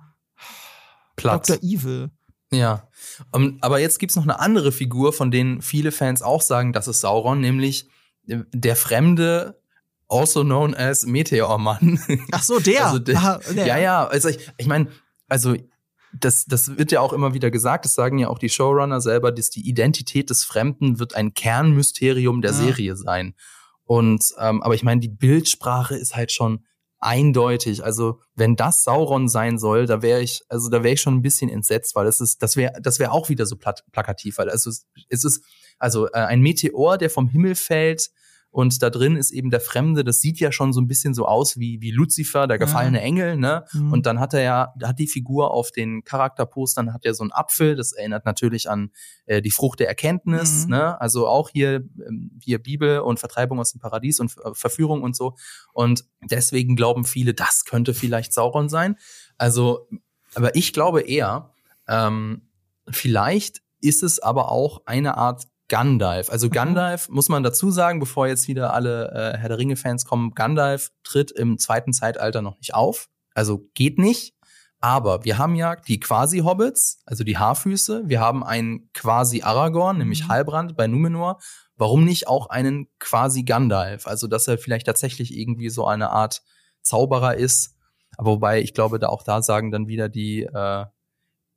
[1.16, 1.48] Platz.
[1.48, 1.64] Dr.
[1.64, 2.12] Evil.
[2.52, 2.88] Ja.
[3.32, 6.74] Um, ähm, aber jetzt gibt's noch eine andere Figur, von denen viele Fans auch sagen,
[6.74, 7.88] das ist Sauron, nämlich
[8.28, 9.62] äh, der fremde
[10.08, 12.00] also known as Meteormann.
[12.32, 12.86] Ach so, der.
[12.86, 13.66] Also der Aha, der.
[13.66, 14.88] Ja, ja, also ich, ich meine,
[15.30, 15.56] also
[16.14, 19.32] das, das wird ja auch immer wieder gesagt, das sagen ja auch die Showrunner selber,
[19.32, 22.58] dass die Identität des Fremden wird ein Kernmysterium der ja.
[22.58, 23.36] Serie sein.
[23.84, 26.66] Und ähm, aber ich meine, die Bildsprache ist halt schon
[27.02, 27.84] eindeutig.
[27.84, 31.22] Also wenn das Sauron sein soll, da wäre ich, also da wäre ich schon ein
[31.22, 34.70] bisschen entsetzt, weil das ist, das wäre, das wäre auch wieder so plakativ, weil also
[34.70, 35.44] es ist
[35.80, 38.12] also äh, ein Meteor, der vom Himmel fällt,
[38.52, 41.26] und da drin ist eben der Fremde, das sieht ja schon so ein bisschen so
[41.26, 43.04] aus wie, wie Lucifer, der gefallene ja.
[43.04, 43.64] Engel, ne?
[43.72, 43.94] Mhm.
[43.94, 47.32] Und dann hat er ja, hat die Figur auf den Charakterpostern, hat er so einen
[47.32, 48.92] Apfel, das erinnert natürlich an
[49.26, 50.72] äh, die Frucht der Erkenntnis, mhm.
[50.72, 51.00] ne?
[51.00, 55.16] Also auch hier, ähm, hier Bibel und Vertreibung aus dem Paradies und äh, Verführung und
[55.16, 55.36] so.
[55.72, 58.98] Und deswegen glauben viele, das könnte vielleicht Sauron sein.
[59.38, 59.88] Also,
[60.36, 61.54] aber ich glaube eher,
[61.88, 62.50] ähm,
[62.90, 66.30] vielleicht ist es aber auch eine Art Gandalf.
[66.30, 66.52] Also mhm.
[66.52, 70.92] Gandalf, muss man dazu sagen, bevor jetzt wieder alle äh, Herr der Ringe-Fans kommen, Gandalf
[71.04, 73.08] tritt im zweiten Zeitalter noch nicht auf.
[73.34, 74.36] Also geht nicht.
[74.82, 78.04] Aber wir haben ja die Quasi-Hobbits, also die Haarfüße.
[78.08, 80.28] Wir haben einen Quasi-Aragorn, nämlich mhm.
[80.28, 81.40] Halbrand bei Numenor.
[81.78, 84.08] Warum nicht auch einen Quasi-Gandalf?
[84.08, 86.42] Also, dass er vielleicht tatsächlich irgendwie so eine Art
[86.82, 87.78] Zauberer ist.
[88.18, 90.86] Aber wobei, ich glaube, da auch da sagen dann wieder die, äh,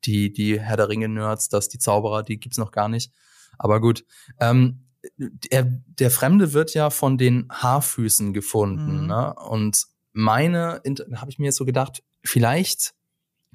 [0.04, 3.10] die, die Herr der Ringe-Nerds, dass die Zauberer, die gibt's noch gar nicht.
[3.58, 4.04] Aber gut.
[4.40, 4.80] Ähm,
[5.18, 9.02] der, der Fremde wird ja von den Haarfüßen gefunden.
[9.02, 9.06] Mhm.
[9.06, 9.34] Ne?
[9.34, 12.94] Und meine, da habe ich mir jetzt so gedacht, vielleicht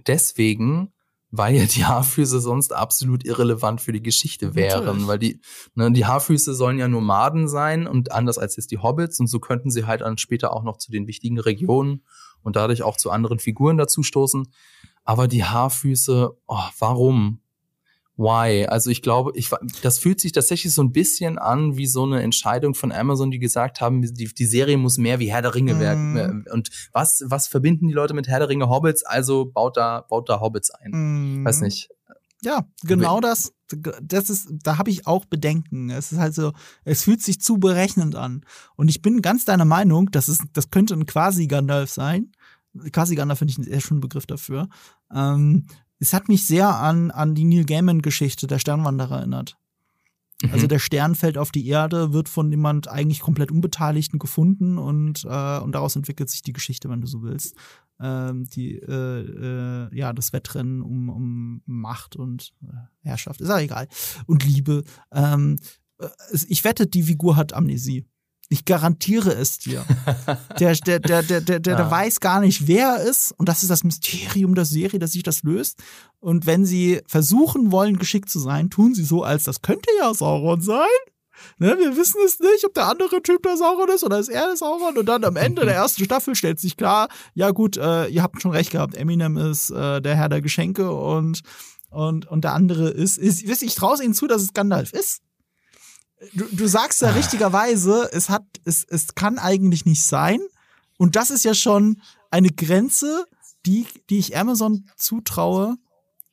[0.08, 0.94] deswegen,
[1.32, 5.08] weil ja die Haarfüße sonst absolut irrelevant für die Geschichte wären, Natürlich.
[5.08, 5.42] weil die
[5.76, 9.40] ne, die Haarfüße sollen ja Nomaden sein und anders als jetzt die Hobbits und so
[9.40, 12.04] könnten sie halt dann später auch noch zu den wichtigen Regionen
[12.42, 14.48] und dadurch auch zu anderen Figuren dazu stoßen.
[15.04, 17.42] Aber die Haarfüße, oh, warum?
[18.20, 18.68] Why.
[18.68, 19.50] Also ich glaube, ich,
[19.82, 23.40] das fühlt sich tatsächlich so ein bisschen an wie so eine Entscheidung von Amazon, die
[23.40, 25.80] gesagt haben, die, die Serie muss mehr wie Herr der Ringe mm.
[25.80, 26.46] werden.
[26.52, 29.04] Und was, was verbinden die Leute mit Herr der Ringe Hobbits?
[29.06, 31.42] Also baut da, baut da Hobbits ein.
[31.42, 31.46] Mm.
[31.46, 31.90] Weiß nicht.
[32.42, 33.54] Ja, genau das.
[34.02, 35.90] Das ist, da habe ich auch Bedenken.
[35.90, 36.54] Es ist halt so,
[36.84, 38.46] es fühlt sich zu berechnend an.
[38.76, 42.32] Und ich bin ganz deiner Meinung, das ist, das könnte ein quasi Gandalf sein.
[42.92, 44.70] Quasi Gandalf finde ich einen sehr schönen Begriff dafür.
[45.14, 45.68] Ähm,
[46.00, 49.58] es hat mich sehr an, an die Neil Gaiman-Geschichte der Sternwanderer erinnert.
[50.42, 50.52] Mhm.
[50.54, 55.26] Also der Stern fällt auf die Erde, wird von jemand eigentlich komplett Unbeteiligten gefunden und,
[55.26, 57.56] äh, und daraus entwickelt sich die Geschichte, wenn du so willst.
[58.02, 63.60] Ähm, die, äh, äh, ja, das Wettrennen um, um Macht und äh, Herrschaft, ist ja
[63.60, 63.90] egal.
[64.26, 64.84] Und Liebe.
[65.12, 65.60] Ähm,
[66.00, 66.08] äh,
[66.48, 68.06] ich wette, die Figur hat Amnesie.
[68.52, 69.86] Ich garantiere es dir.
[70.60, 71.92] Der, der, der, der, der, der, ja.
[71.92, 73.32] weiß gar nicht, wer er ist.
[73.38, 75.78] Und das ist das Mysterium der Serie, dass sich das löst.
[76.20, 80.12] Und wenn sie versuchen wollen, geschickt zu sein, tun sie so, als das könnte ja
[80.16, 80.88] Sauron sein.
[81.60, 84.48] Ne, wir wissen es nicht, ob der andere Typ der Sauron ist oder ist er
[84.48, 84.98] der Sauron.
[84.98, 88.42] Und dann am Ende der ersten Staffel stellt sich klar, ja gut, äh, ihr habt
[88.42, 91.42] schon recht gehabt, Eminem ist äh, der Herr der Geschenke und,
[91.92, 95.22] und, und der andere ist, ist, ist ich traue ihnen zu, dass es Gandalf ist
[96.34, 97.12] du, du sagst ja ah.
[97.12, 100.40] richtigerweise, es hat, es, es kann eigentlich nicht sein.
[100.98, 102.02] Und das ist ja schon
[102.32, 103.26] eine Grenze,
[103.66, 105.78] die, die ich Amazon zutraue,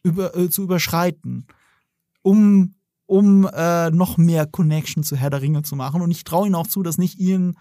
[0.03, 1.47] über, äh, zu überschreiten.
[2.23, 2.75] um,
[3.07, 6.03] um äh, noch mehr Connection zu Herr der Ringe zu machen.
[6.03, 7.57] Und ich traue ihnen auch zu, dass nicht Ian,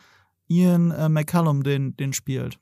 [0.47, 2.59] Ian äh, McCallum den, den spielt.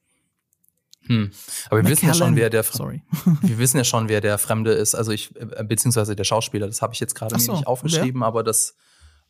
[1.05, 1.31] Hm.
[1.69, 3.03] Aber wir wissen ja schon, wer der Sorry.
[3.41, 4.95] wir wissen ja schon, wer der Fremde ist.
[4.95, 8.43] Also ich, äh, beziehungsweise der Schauspieler, das habe ich jetzt gerade so, nicht aufgeschrieben, aber
[8.43, 8.75] das,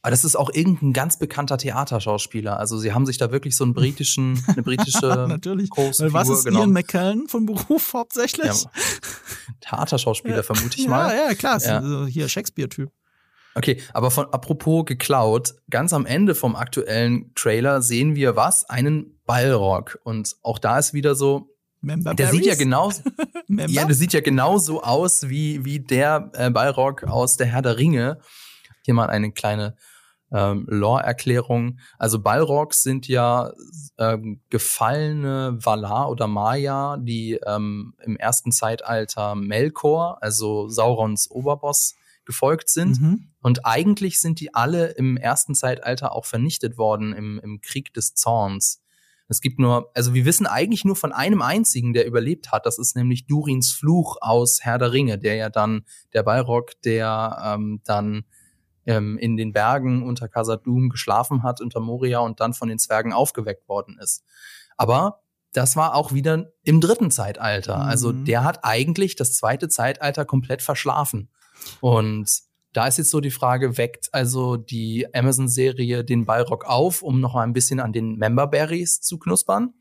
[0.03, 2.59] aber das ist auch irgendein ganz bekannter Theaterschauspieler.
[2.59, 5.69] Also sie haben sich da wirklich so einen britischen, eine britische Natürlich.
[5.69, 6.63] Großfigur was ist genommen.
[6.63, 8.45] Ian McKellen von Beruf hauptsächlich?
[8.45, 8.71] Ja,
[9.61, 11.15] Theaterschauspieler, vermute ich ja, mal.
[11.15, 11.55] ja, klar.
[11.55, 11.81] ist Ja.
[11.81, 12.91] so hier Shakespeare-Typ.
[13.55, 18.69] Okay, aber von apropos geklaut, ganz am Ende vom aktuellen Trailer sehen wir was?
[18.69, 19.99] Einen Ballrock.
[20.03, 22.91] Und auch da ist wieder so, Member der sieht ja genau,
[23.47, 27.77] ja, der sieht ja genauso aus wie, wie der äh, Ballrock aus der Herr der
[27.77, 28.19] Ringe.
[28.83, 29.77] Hier mal eine kleine
[30.33, 31.79] ähm, Lore-Erklärung.
[31.97, 33.51] Also Balrogs sind ja
[33.97, 42.69] ähm, gefallene Valar oder Maya, die ähm, im ersten Zeitalter Melkor, also Saurons Oberboss, gefolgt
[42.69, 42.99] sind.
[43.01, 43.27] Mhm.
[43.41, 48.15] Und eigentlich sind die alle im ersten Zeitalter auch vernichtet worden im, im Krieg des
[48.15, 48.81] Zorns.
[49.27, 52.65] Es gibt nur, also wir wissen eigentlich nur von einem einzigen, der überlebt hat.
[52.65, 57.41] Das ist nämlich Durins Fluch aus Herr der Ringe, der ja dann, der Balrog, der
[57.43, 58.25] ähm, dann
[58.85, 63.13] ähm, in den Bergen unter Khazad-dûm geschlafen hat, unter Moria und dann von den Zwergen
[63.13, 64.23] aufgeweckt worden ist.
[64.77, 65.21] Aber
[65.53, 67.77] das war auch wieder im dritten Zeitalter.
[67.77, 68.25] Also Mhm.
[68.25, 71.29] der hat eigentlich das zweite Zeitalter komplett verschlafen.
[71.79, 72.27] Und
[72.73, 77.35] da ist jetzt so die Frage, weckt also die Amazon-Serie den Balrog auf, um noch
[77.35, 79.73] mal ein bisschen an den Memberberries zu knuspern?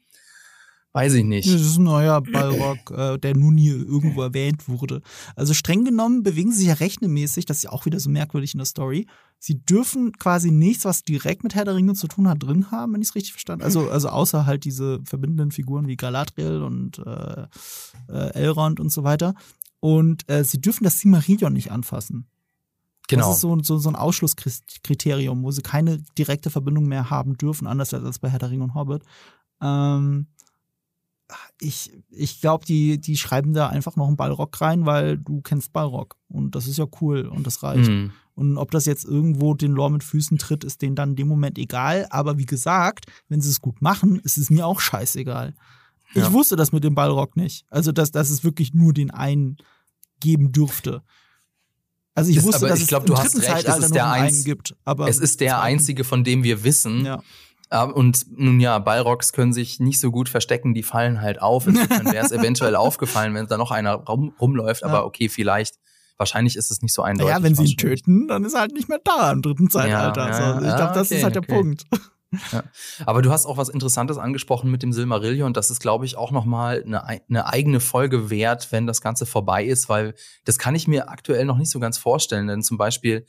[0.94, 1.48] Weiß ich nicht.
[1.48, 5.00] Das ist ein neuer Ballrock, äh, der nun hier irgendwo erwähnt wurde.
[5.36, 8.52] Also streng genommen bewegen sie sich ja rechtemäßig, das ist ja auch wieder so merkwürdig
[8.52, 9.06] in der Story.
[9.38, 12.92] Sie dürfen quasi nichts, was direkt mit Herr der Ringe zu tun hat, drin haben,
[12.92, 16.98] wenn ich es richtig verstanden Also, also außer halt diese verbindenden Figuren wie Galadriel und
[16.98, 17.46] äh,
[18.08, 19.34] äh, Elrond und so weiter.
[19.80, 22.26] Und äh, sie dürfen das Silmarillion nicht anfassen.
[23.08, 23.28] Genau.
[23.28, 27.66] Das ist so, so, so ein Ausschlusskriterium, wo sie keine direkte Verbindung mehr haben dürfen,
[27.66, 29.02] anders als bei Herr der Ringe und Hobbit.
[29.60, 30.28] Ähm,
[31.60, 35.72] ich ich glaube, die, die schreiben da einfach noch einen Ballrock rein, weil du kennst
[35.72, 36.16] Ballrock.
[36.28, 37.88] Und das ist ja cool und das reicht.
[37.88, 38.12] Hm.
[38.34, 41.28] Und ob das jetzt irgendwo den Lore mit Füßen tritt, ist denen dann in dem
[41.28, 42.06] Moment egal.
[42.10, 45.54] Aber wie gesagt, wenn sie es gut machen, ist es mir auch scheißegal.
[46.14, 46.32] Ich Ja.
[46.32, 47.64] wusste das mit dem Ballrock nicht.
[47.68, 49.56] Also, dass, dass es wirklich nur den einen
[50.20, 51.02] geben dürfte.
[52.14, 53.76] Also ich Das- wusste, aber dass ich es glaub, im du hast recht, es Zeitalter
[53.78, 54.76] ist noch der einen eins- gibt.
[54.84, 57.04] Aber Es ist der einzige, von dem wir wissen.
[57.04, 57.22] Ja.
[57.80, 61.66] Und nun ja, Balrogs können sich nicht so gut verstecken, die fallen halt auf.
[61.66, 64.84] Insofern wäre es eventuell aufgefallen, wenn da noch einer rum, rumläuft.
[64.84, 65.04] Aber Ja.
[65.04, 65.76] okay, vielleicht.
[66.18, 67.32] Wahrscheinlich ist es nicht so eindeutig.
[67.32, 70.28] Naja, wenn sie ihn töten, dann ist er halt nicht mehr da im dritten Zeitalter.
[70.28, 71.54] ja, ja, ich glaube, das okay, ist halt der okay.
[71.54, 71.84] Punkt.
[73.04, 75.52] Aber du hast auch was Interessantes angesprochen mit dem Silmarillion.
[75.52, 79.00] Das ist, glaube ich, auch noch mal eine, ei- eine eigene Folge wert, wenn das
[79.02, 80.14] Ganze vorbei ist, weil
[80.44, 82.46] das kann ich mir aktuell noch nicht so ganz vorstellen.
[82.46, 83.26] Denn zum Beispiel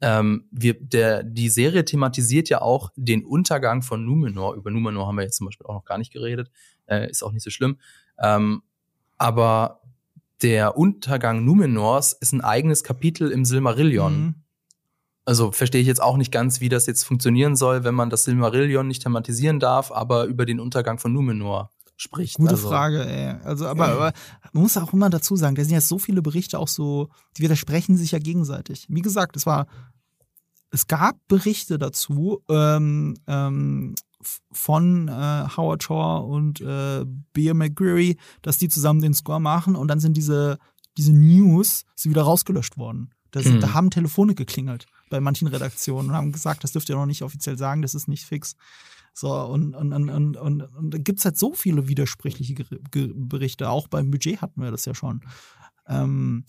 [0.00, 4.54] ähm, wir, der, die Serie thematisiert ja auch den Untergang von Numenor.
[4.54, 6.50] Über Numenor haben wir jetzt zum Beispiel auch noch gar nicht geredet.
[6.86, 7.78] Äh, ist auch nicht so schlimm.
[8.18, 8.62] Ähm,
[9.18, 9.80] aber
[10.42, 14.20] der Untergang Numenors ist ein eigenes Kapitel im Silmarillion.
[14.20, 14.34] Mhm.
[15.24, 18.24] Also verstehe ich jetzt auch nicht ganz, wie das jetzt funktionieren soll, wenn man das
[18.24, 22.36] Silmarillion nicht thematisieren darf, aber über den Untergang von Numenor spricht.
[22.36, 23.36] Gute also, Frage, ey.
[23.44, 24.12] Also, aber, aber
[24.52, 27.42] man muss auch immer dazu sagen, da sind ja so viele Berichte auch so, die
[27.42, 28.86] widersprechen sich ja gegenseitig.
[28.88, 29.66] Wie gesagt, es war,
[30.70, 33.94] es gab Berichte dazu ähm, ähm,
[34.52, 39.88] von äh, Howard Shaw und äh, Bear McGreary, dass die zusammen den Score machen und
[39.88, 40.58] dann sind diese,
[40.96, 43.10] diese News sind wieder rausgelöscht worden.
[43.30, 43.60] Da, sind, Hm.
[43.60, 47.22] da haben Telefone geklingelt bei manchen Redaktionen und haben gesagt, das dürft ihr noch nicht
[47.22, 48.56] offiziell sagen, das ist nicht fix.
[49.18, 53.12] So, und, und, und, und, und, da gibt es halt so viele widersprüchliche Ger- Ge-
[53.14, 53.70] Berichte.
[53.70, 55.22] Auch beim Budget hatten wir das ja schon.
[55.88, 56.44] Ähm,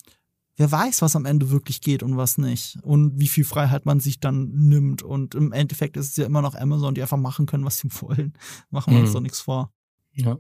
[0.57, 2.77] wer weiß, was am Ende wirklich geht und was nicht.
[2.83, 5.01] Und wie viel Freiheit man sich dann nimmt.
[5.01, 7.87] Und im Endeffekt ist es ja immer noch Amazon, die einfach machen können, was sie
[8.01, 8.33] wollen.
[8.69, 9.13] Machen wir uns Mhm.
[9.13, 9.71] doch nichts vor.
[10.11, 10.37] Ja.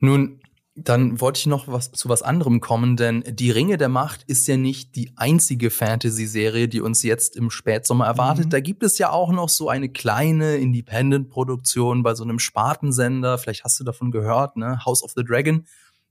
[0.00, 0.40] Nun,
[0.76, 4.46] dann wollte ich noch was zu was anderem kommen, denn Die Ringe der Macht ist
[4.48, 8.46] ja nicht die einzige Fantasy-Serie, die uns jetzt im Spätsommer erwartet.
[8.46, 8.50] Mhm.
[8.50, 13.38] Da gibt es ja auch noch so eine kleine Independent-Produktion bei so einem Spartensender.
[13.38, 14.84] Vielleicht hast du davon gehört, ne?
[14.84, 15.64] House of the Dragon,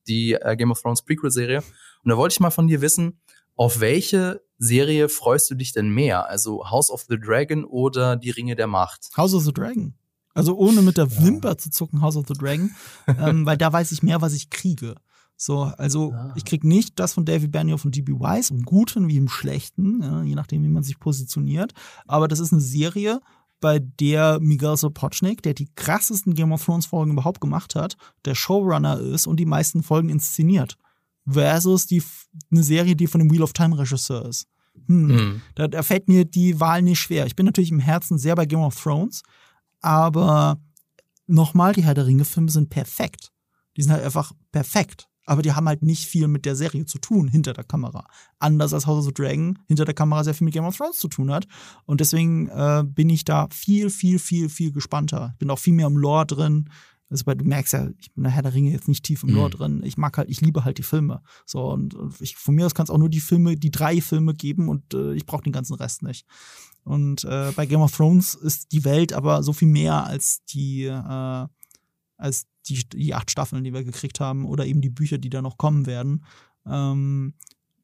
[0.07, 1.57] die äh, Game of Thrones Prequel-Serie.
[1.57, 3.19] Und da wollte ich mal von dir wissen,
[3.55, 6.29] auf welche Serie freust du dich denn mehr?
[6.29, 9.09] Also House of the Dragon oder Die Ringe der Macht?
[9.17, 9.93] House of the Dragon.
[10.33, 12.71] Also ohne mit der Wimper zu zucken, House of the Dragon,
[13.07, 14.95] ähm, weil da weiß ich mehr, was ich kriege.
[15.35, 16.33] So, also Ah.
[16.35, 20.01] ich krieg nicht das von David Benioff und DB Wise, im Guten wie im Schlechten,
[20.01, 21.73] ja, je nachdem, wie man sich positioniert.
[22.07, 23.19] Aber das ist eine Serie,
[23.63, 28.35] bei der Miguel Sapochnik, der die krassesten Game of Thrones Folgen überhaupt gemacht hat, der
[28.35, 30.77] Showrunner ist und die meisten Folgen inszeniert.
[31.25, 32.03] Versus die,
[32.51, 34.47] eine Serie, die von dem Wheel of Time Regisseur ist.
[34.87, 35.41] Hm, mhm.
[35.55, 37.25] da, da fällt mir die Wahl nicht schwer.
[37.25, 39.23] Ich bin natürlich im Herzen sehr bei Game of Thrones,
[39.83, 40.59] aber
[41.27, 43.31] nochmal, die Herr der Ringe-Filme sind perfekt.
[43.77, 45.07] Die sind halt einfach perfekt.
[45.25, 48.05] Aber die haben halt nicht viel mit der Serie zu tun hinter der Kamera.
[48.39, 50.97] Anders als House of the Dragon hinter der Kamera sehr viel mit Game of Thrones
[50.97, 51.47] zu tun hat.
[51.85, 55.35] Und deswegen äh, bin ich da viel, viel, viel, viel gespannter.
[55.39, 56.69] Bin auch viel mehr im Lore drin.
[57.13, 59.29] Also, weil du merkst ja, ich bin der Herr der Ringe jetzt nicht tief im
[59.29, 59.51] Lore mhm.
[59.51, 59.81] drin.
[59.83, 61.21] Ich mag halt, ich liebe halt die Filme.
[61.45, 64.33] So, und ich, von mir aus kann es auch nur die Filme, die drei Filme
[64.33, 66.25] geben und äh, ich brauche den ganzen Rest nicht.
[66.83, 70.85] Und äh, bei Game of Thrones ist die Welt aber so viel mehr als die,
[70.85, 71.47] äh,
[72.17, 75.43] als die, die acht Staffeln, die wir gekriegt haben, oder eben die Bücher, die da
[75.43, 76.25] noch kommen werden.
[76.65, 77.35] Ähm,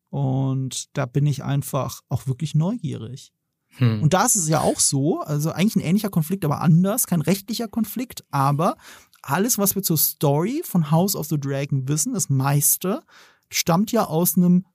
[0.09, 3.31] und da bin ich einfach auch wirklich neugierig.
[3.77, 4.01] Hm.
[4.01, 7.21] Und da ist es ja auch so, also eigentlich ein ähnlicher Konflikt, aber anders, kein
[7.21, 8.77] rechtlicher Konflikt, aber
[9.21, 13.01] alles, was wir zur Story von House of the Dragon wissen, das meiste,
[13.49, 14.65] stammt ja aus einem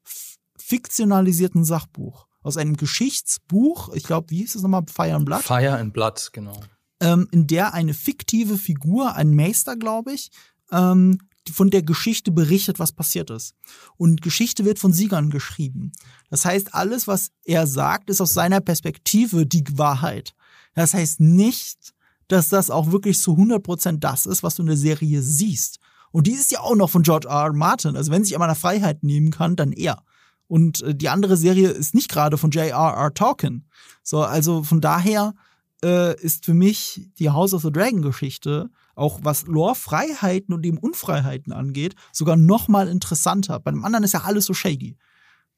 [0.58, 2.26] fiktionalisierten Sachbuch.
[2.42, 4.84] Aus einem Geschichtsbuch, ich glaube, wie hieß es nochmal?
[4.86, 5.42] Fire and Blood?
[5.42, 6.60] Fire and Blood, genau.
[7.00, 10.30] Ähm, in der eine fiktive Figur, ein Meister, glaube ich,
[10.70, 11.18] ähm,
[11.52, 13.54] von der Geschichte berichtet, was passiert ist.
[13.96, 15.92] Und Geschichte wird von Siegern geschrieben.
[16.30, 20.34] Das heißt, alles, was er sagt, ist aus seiner Perspektive die Wahrheit.
[20.74, 21.94] Das heißt nicht,
[22.28, 25.78] dass das auch wirklich zu 100% das ist, was du in der Serie siehst.
[26.10, 27.46] Und die ist ja auch noch von George R.
[27.46, 27.52] R.
[27.52, 27.96] Martin.
[27.96, 30.02] Also wenn sich einmal eine Freiheit nehmen kann, dann er.
[30.46, 33.14] Und äh, die andere Serie ist nicht gerade von J.R.R.
[33.14, 33.68] Tolkien.
[34.02, 35.34] So, also von daher
[35.82, 40.78] äh, ist für mich die House of the Dragon Geschichte auch was Lore-Freiheiten und eben
[40.78, 43.58] Unfreiheiten angeht, sogar noch mal interessanter.
[43.58, 44.96] Bei dem anderen ist ja alles so shady.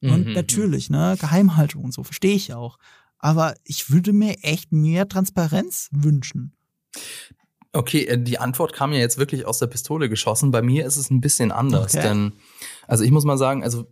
[0.00, 0.32] Und mhm, mhm.
[0.32, 2.78] natürlich, ne, Geheimhaltung und so, verstehe ich auch.
[3.18, 6.55] Aber ich würde mir echt mehr Transparenz wünschen.
[7.72, 10.50] Okay, äh, die Antwort kam ja jetzt wirklich aus der Pistole geschossen.
[10.50, 12.02] Bei mir ist es ein bisschen anders, okay.
[12.02, 12.32] denn
[12.86, 13.86] also ich muss mal sagen, also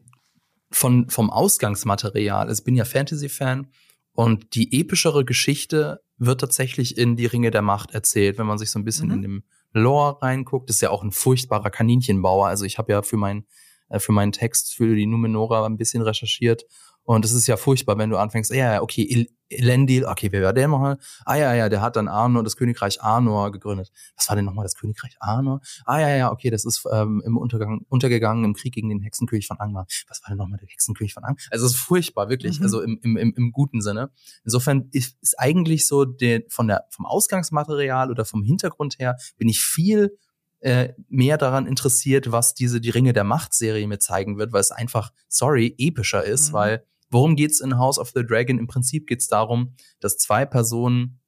[0.71, 3.69] von vom Ausgangsmaterial, also ich bin ja Fantasy-Fan
[4.13, 8.71] und die epischere Geschichte wird tatsächlich in die Ringe der Macht erzählt, wenn man sich
[8.71, 9.15] so ein bisschen mhm.
[9.15, 10.69] in dem Lore reinguckt.
[10.69, 12.47] Das ist ja auch ein furchtbarer Kaninchenbauer.
[12.47, 13.45] Also ich habe ja für mein
[13.89, 16.65] äh, für meinen Text für die Numenora ein bisschen recherchiert
[17.05, 19.29] und es ist ja furchtbar, wenn du anfängst, ja, okay,
[19.59, 20.99] Elendil, okay, wer war der nochmal?
[21.25, 23.91] Ah ja, ja, der hat dann Arnor, das Königreich Arnor gegründet.
[24.17, 25.61] Was war denn nochmal das Königreich Arnor?
[25.85, 29.47] Ah ja, ja, okay, das ist ähm, im Untergang, untergegangen im Krieg gegen den Hexenkönig
[29.47, 29.87] von Angmar.
[30.09, 31.43] Was war denn nochmal der Hexenkönig von Angmar?
[31.51, 32.65] Also es ist furchtbar, wirklich, mhm.
[32.65, 34.11] also im, im, im, im guten Sinne.
[34.45, 39.49] Insofern ist, ist eigentlich so der, von der, vom Ausgangsmaterial oder vom Hintergrund her bin
[39.49, 40.17] ich viel
[40.65, 44.71] äh, mehr daran interessiert, was diese Die Ringe der Macht-Serie mir zeigen wird, weil es
[44.71, 46.55] einfach, sorry, epischer ist, mhm.
[46.55, 46.85] weil
[47.15, 48.59] Worum geht's in House of the Dragon?
[48.59, 51.21] Im Prinzip geht's darum, dass zwei Personen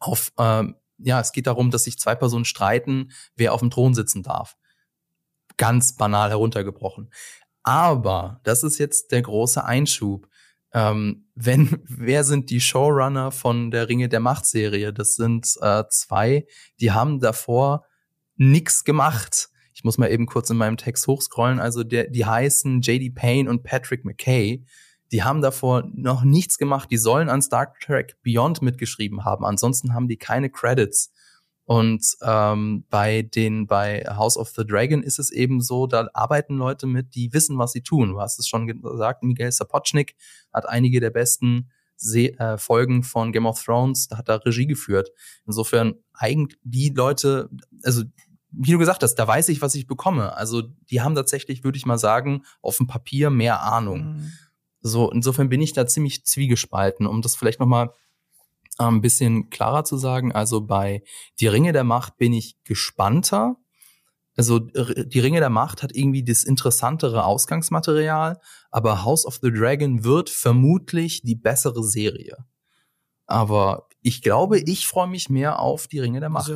[0.00, 3.92] auf, ähm, ja, es geht darum, dass sich zwei Personen streiten, wer auf dem Thron
[3.92, 4.56] sitzen darf.
[5.58, 7.10] Ganz banal heruntergebrochen.
[7.62, 10.30] Aber, das ist jetzt der große Einschub.
[10.72, 14.94] Ähm, wenn, wer sind die Showrunner von der Ringe der Macht Serie?
[14.94, 16.46] Das sind äh, zwei,
[16.80, 17.84] die haben davor
[18.36, 19.50] nix gemacht.
[19.74, 21.60] Ich muss mal eben kurz in meinem Text hochscrollen.
[21.60, 24.64] Also der, die heißen JD Payne und Patrick McKay.
[25.12, 26.90] Die haben davor noch nichts gemacht.
[26.90, 29.44] Die sollen an Star Trek Beyond mitgeschrieben haben.
[29.44, 31.10] Ansonsten haben die keine Credits.
[31.64, 36.56] Und ähm, bei den bei House of the Dragon ist es eben so, da arbeiten
[36.56, 38.12] Leute mit, die wissen, was sie tun.
[38.12, 40.16] Du hast es schon gesagt, Miguel Sapochnik
[40.50, 44.66] hat einige der besten Se äh, Folgen von Game of Thrones, da hat er Regie
[44.66, 45.10] geführt.
[45.46, 47.50] Insofern eigentlich die Leute,
[47.82, 48.04] also
[48.50, 50.34] wie du gesagt hast, da weiß ich, was ich bekomme.
[50.36, 54.14] Also die haben tatsächlich, würde ich mal sagen, auf dem Papier mehr Ahnung.
[54.14, 54.32] Mhm.
[54.80, 57.92] So, insofern bin ich da ziemlich zwiegespalten, um das vielleicht nochmal
[58.78, 60.32] ein bisschen klarer zu sagen.
[60.32, 61.02] Also bei
[61.40, 63.56] Die Ringe der Macht bin ich gespannter.
[64.36, 70.04] Also die Ringe der Macht hat irgendwie das interessantere Ausgangsmaterial, aber House of the Dragon
[70.04, 72.36] wird vermutlich die bessere Serie.
[73.26, 76.46] Aber ich glaube, ich freue mich mehr auf die Ringe der Macht.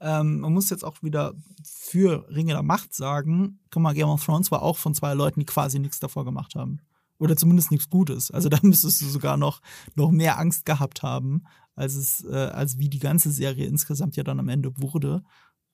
[0.00, 4.24] Ähm, man muss jetzt auch wieder für Ringe der Macht sagen, guck mal, Game of
[4.24, 6.80] Thrones war auch von zwei Leuten, die quasi nichts davor gemacht haben.
[7.18, 8.30] Oder zumindest nichts Gutes.
[8.30, 9.60] Also da müsstest du sogar noch,
[9.94, 11.44] noch mehr Angst gehabt haben,
[11.74, 15.22] als es, äh, als wie die ganze Serie insgesamt ja dann am Ende wurde.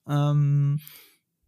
[0.06, 0.80] Ähm,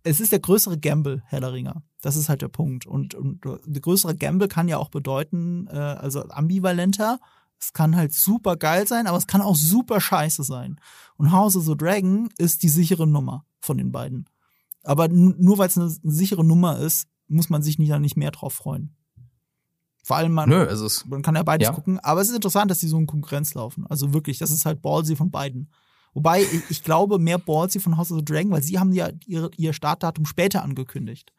[0.02, 1.82] es ist der größere Gamble, Herr der Ringer.
[2.00, 2.86] Das ist halt der Punkt.
[2.86, 7.18] Und, und der größere Gamble kann ja auch bedeuten, äh, also ambivalenter.
[7.58, 10.78] Es kann halt super geil sein, aber es kann auch super scheiße sein.
[11.16, 14.28] Und House of the Dragon ist die sichere Nummer von den beiden.
[14.84, 18.54] Aber nur weil es eine sichere Nummer ist, muss man sich nicht, nicht mehr drauf
[18.54, 18.94] freuen.
[20.06, 21.74] Vor allem man, Nö, es ist, man kann ja beides ja.
[21.74, 21.98] gucken.
[21.98, 23.88] Aber es ist interessant, dass die so in Konkurrenz laufen.
[23.88, 25.68] Also wirklich, das ist halt Ballsy von beiden.
[26.14, 29.10] Wobei ich, ich glaube mehr Ballsy von House of the Dragon, weil sie haben ja
[29.26, 31.32] ihr, ihr Startdatum später angekündigt.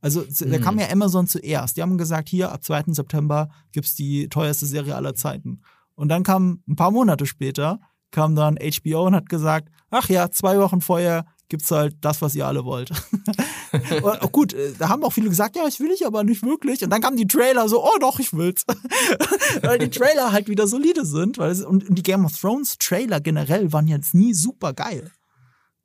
[0.00, 1.76] Also da kam ja Amazon zuerst.
[1.76, 2.86] Die haben gesagt, hier ab 2.
[2.88, 5.62] September gibt's die teuerste Serie aller Zeiten.
[5.94, 7.78] Und dann kam ein paar Monate später,
[8.10, 12.34] kam dann HBO und hat gesagt, ach ja, zwei Wochen vorher gibt's halt das, was
[12.34, 12.90] ihr alle wollt.
[13.72, 16.42] und, oh, gut, äh, da haben auch viele gesagt, ja, ich will ich aber nicht
[16.42, 16.82] wirklich.
[16.82, 18.64] Und dann kamen die Trailer so, oh doch, ich will's.
[19.62, 21.36] weil die Trailer halt wieder solide sind.
[21.36, 25.10] Weil es, und die Game of Thrones Trailer generell waren jetzt nie super geil.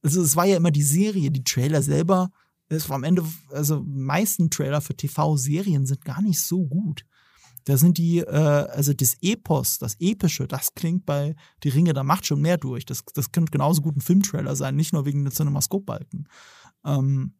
[0.01, 2.29] Also es war ja immer die Serie, die Trailer selber,
[2.69, 7.05] es war am Ende, also meisten Trailer für TV-Serien sind gar nicht so gut.
[7.65, 12.03] Da sind die, äh, also das Epos, das Epische, das klingt bei Die Ringe der
[12.03, 12.85] Macht schon mehr durch.
[12.85, 16.27] Das, das könnte genauso gut ein Filmtrailer sein, nicht nur wegen der Cinemascope-Balken.
[16.85, 17.33] Ähm,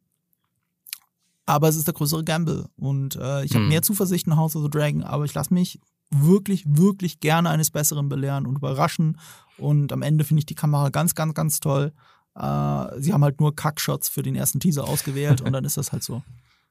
[1.46, 2.68] aber es ist der größere Gamble.
[2.76, 3.68] Und äh, ich habe hm.
[3.68, 7.70] mehr Zuversicht in House of the Dragon, aber ich lasse mich wirklich, wirklich gerne eines
[7.70, 9.18] Besseren belehren und überraschen.
[9.58, 11.92] Und am Ende finde ich die Kamera ganz, ganz, ganz toll.
[12.34, 15.92] Äh, sie haben halt nur Kackshots für den ersten Teaser ausgewählt und dann ist das
[15.92, 16.22] halt so.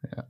[0.04, 0.26] Ja.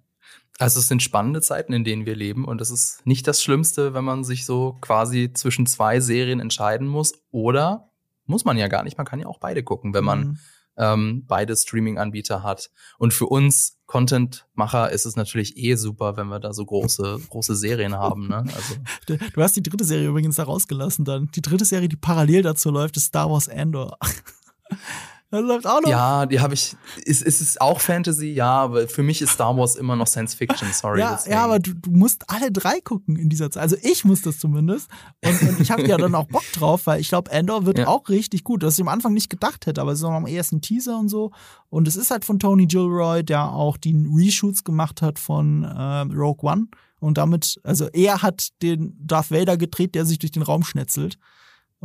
[0.58, 3.94] Also es sind spannende Zeiten, in denen wir leben und es ist nicht das Schlimmste,
[3.94, 7.90] wenn man sich so quasi zwischen zwei Serien entscheiden muss oder
[8.26, 10.38] muss man ja gar nicht, man kann ja auch beide gucken, wenn man mhm.
[10.78, 12.72] ähm, beide Streaming-Anbieter hat.
[12.98, 17.56] Und für uns Content-Macher ist es natürlich eh super, wenn wir da so große, große
[17.56, 18.30] Serien haben.
[18.30, 18.38] Ne?
[18.38, 18.76] Also.
[19.34, 21.30] Du hast die dritte Serie übrigens da rausgelassen dann.
[21.36, 23.98] Die dritte Serie, die parallel dazu läuft, ist Star Wars Andor.
[25.36, 25.90] Das läuft auch noch.
[25.90, 26.76] Ja, die habe ich.
[27.04, 28.28] Ist, ist es auch Fantasy?
[28.28, 31.00] Ja, aber für mich ist Star Wars immer noch Science Fiction, sorry.
[31.02, 33.64] Ja, ja aber du, du musst alle drei gucken in dieser Zeit.
[33.64, 34.90] Also ich muss das zumindest.
[35.24, 37.88] Und, und ich habe ja dann auch Bock drauf, weil ich glaube, Endor wird ja.
[37.88, 38.64] auch richtig gut.
[38.64, 41.10] Was ich am Anfang nicht gedacht hätte, aber es ist noch am ersten Teaser und
[41.10, 41.32] so.
[41.70, 46.16] Und es ist halt von Tony Gilroy, der auch die Reshoots gemacht hat von äh,
[46.16, 46.68] Rogue One.
[47.00, 51.18] Und damit, also er hat den Darth Vader gedreht, der sich durch den Raum schnetzelt.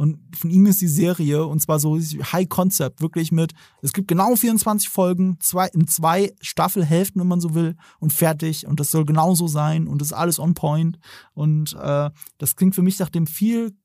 [0.01, 4.09] Und von ihm ist die Serie, und zwar so High Concept, wirklich mit, es gibt
[4.09, 8.67] genau 24 Folgen, zwei, in zwei Staffelhälften, wenn man so will, und fertig.
[8.67, 10.99] Und das soll genauso sein und das ist alles on point.
[11.35, 13.77] Und äh, das klingt für mich nach dem viel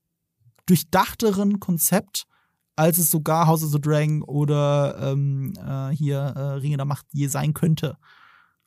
[0.68, 2.28] durchdachteren Konzept,
[2.78, 7.08] als es sogar House of the Dragon oder ähm, äh, hier äh, Ringe der Macht
[7.12, 7.98] je sein könnte.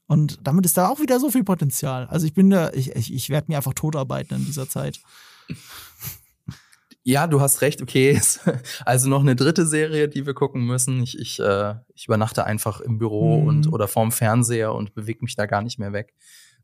[0.07, 2.09] Und damit ist da auch wieder so viel Potenzial.
[2.09, 5.01] Also ich bin da, ich, ich, ich werde mir einfach totarbeiten in dieser Zeit.
[7.09, 8.21] Ja, du hast recht, okay.
[8.85, 11.03] Also noch eine dritte Serie, die wir gucken müssen.
[11.03, 13.47] Ich, ich, äh, ich übernachte einfach im Büro mhm.
[13.47, 16.13] und oder vorm Fernseher und bewege mich da gar nicht mehr weg.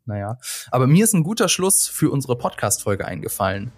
[0.05, 0.37] Naja.
[0.71, 3.73] Aber mir ist ein guter Schluss für unsere Podcast-Folge eingefallen.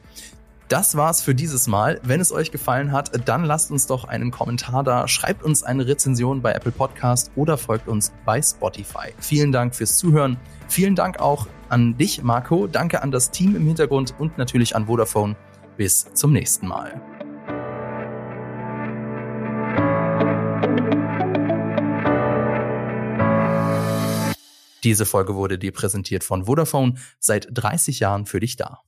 [0.67, 2.01] Das war's für dieses Mal.
[2.03, 5.87] Wenn es euch gefallen hat, dann lasst uns doch einen Kommentar da, schreibt uns eine
[5.87, 9.15] Rezension bei Apple Podcast oder folgt uns bei Spotify.
[9.21, 10.37] Vielen Dank fürs Zuhören.
[10.67, 12.67] Vielen Dank auch an dich, Marco.
[12.67, 15.37] Danke an das Team im Hintergrund und natürlich an Vodafone
[15.77, 17.01] bis zum nächsten Mal.
[24.85, 28.83] Diese Folge wurde dir präsentiert von Vodafone, seit 30 Jahren für dich da.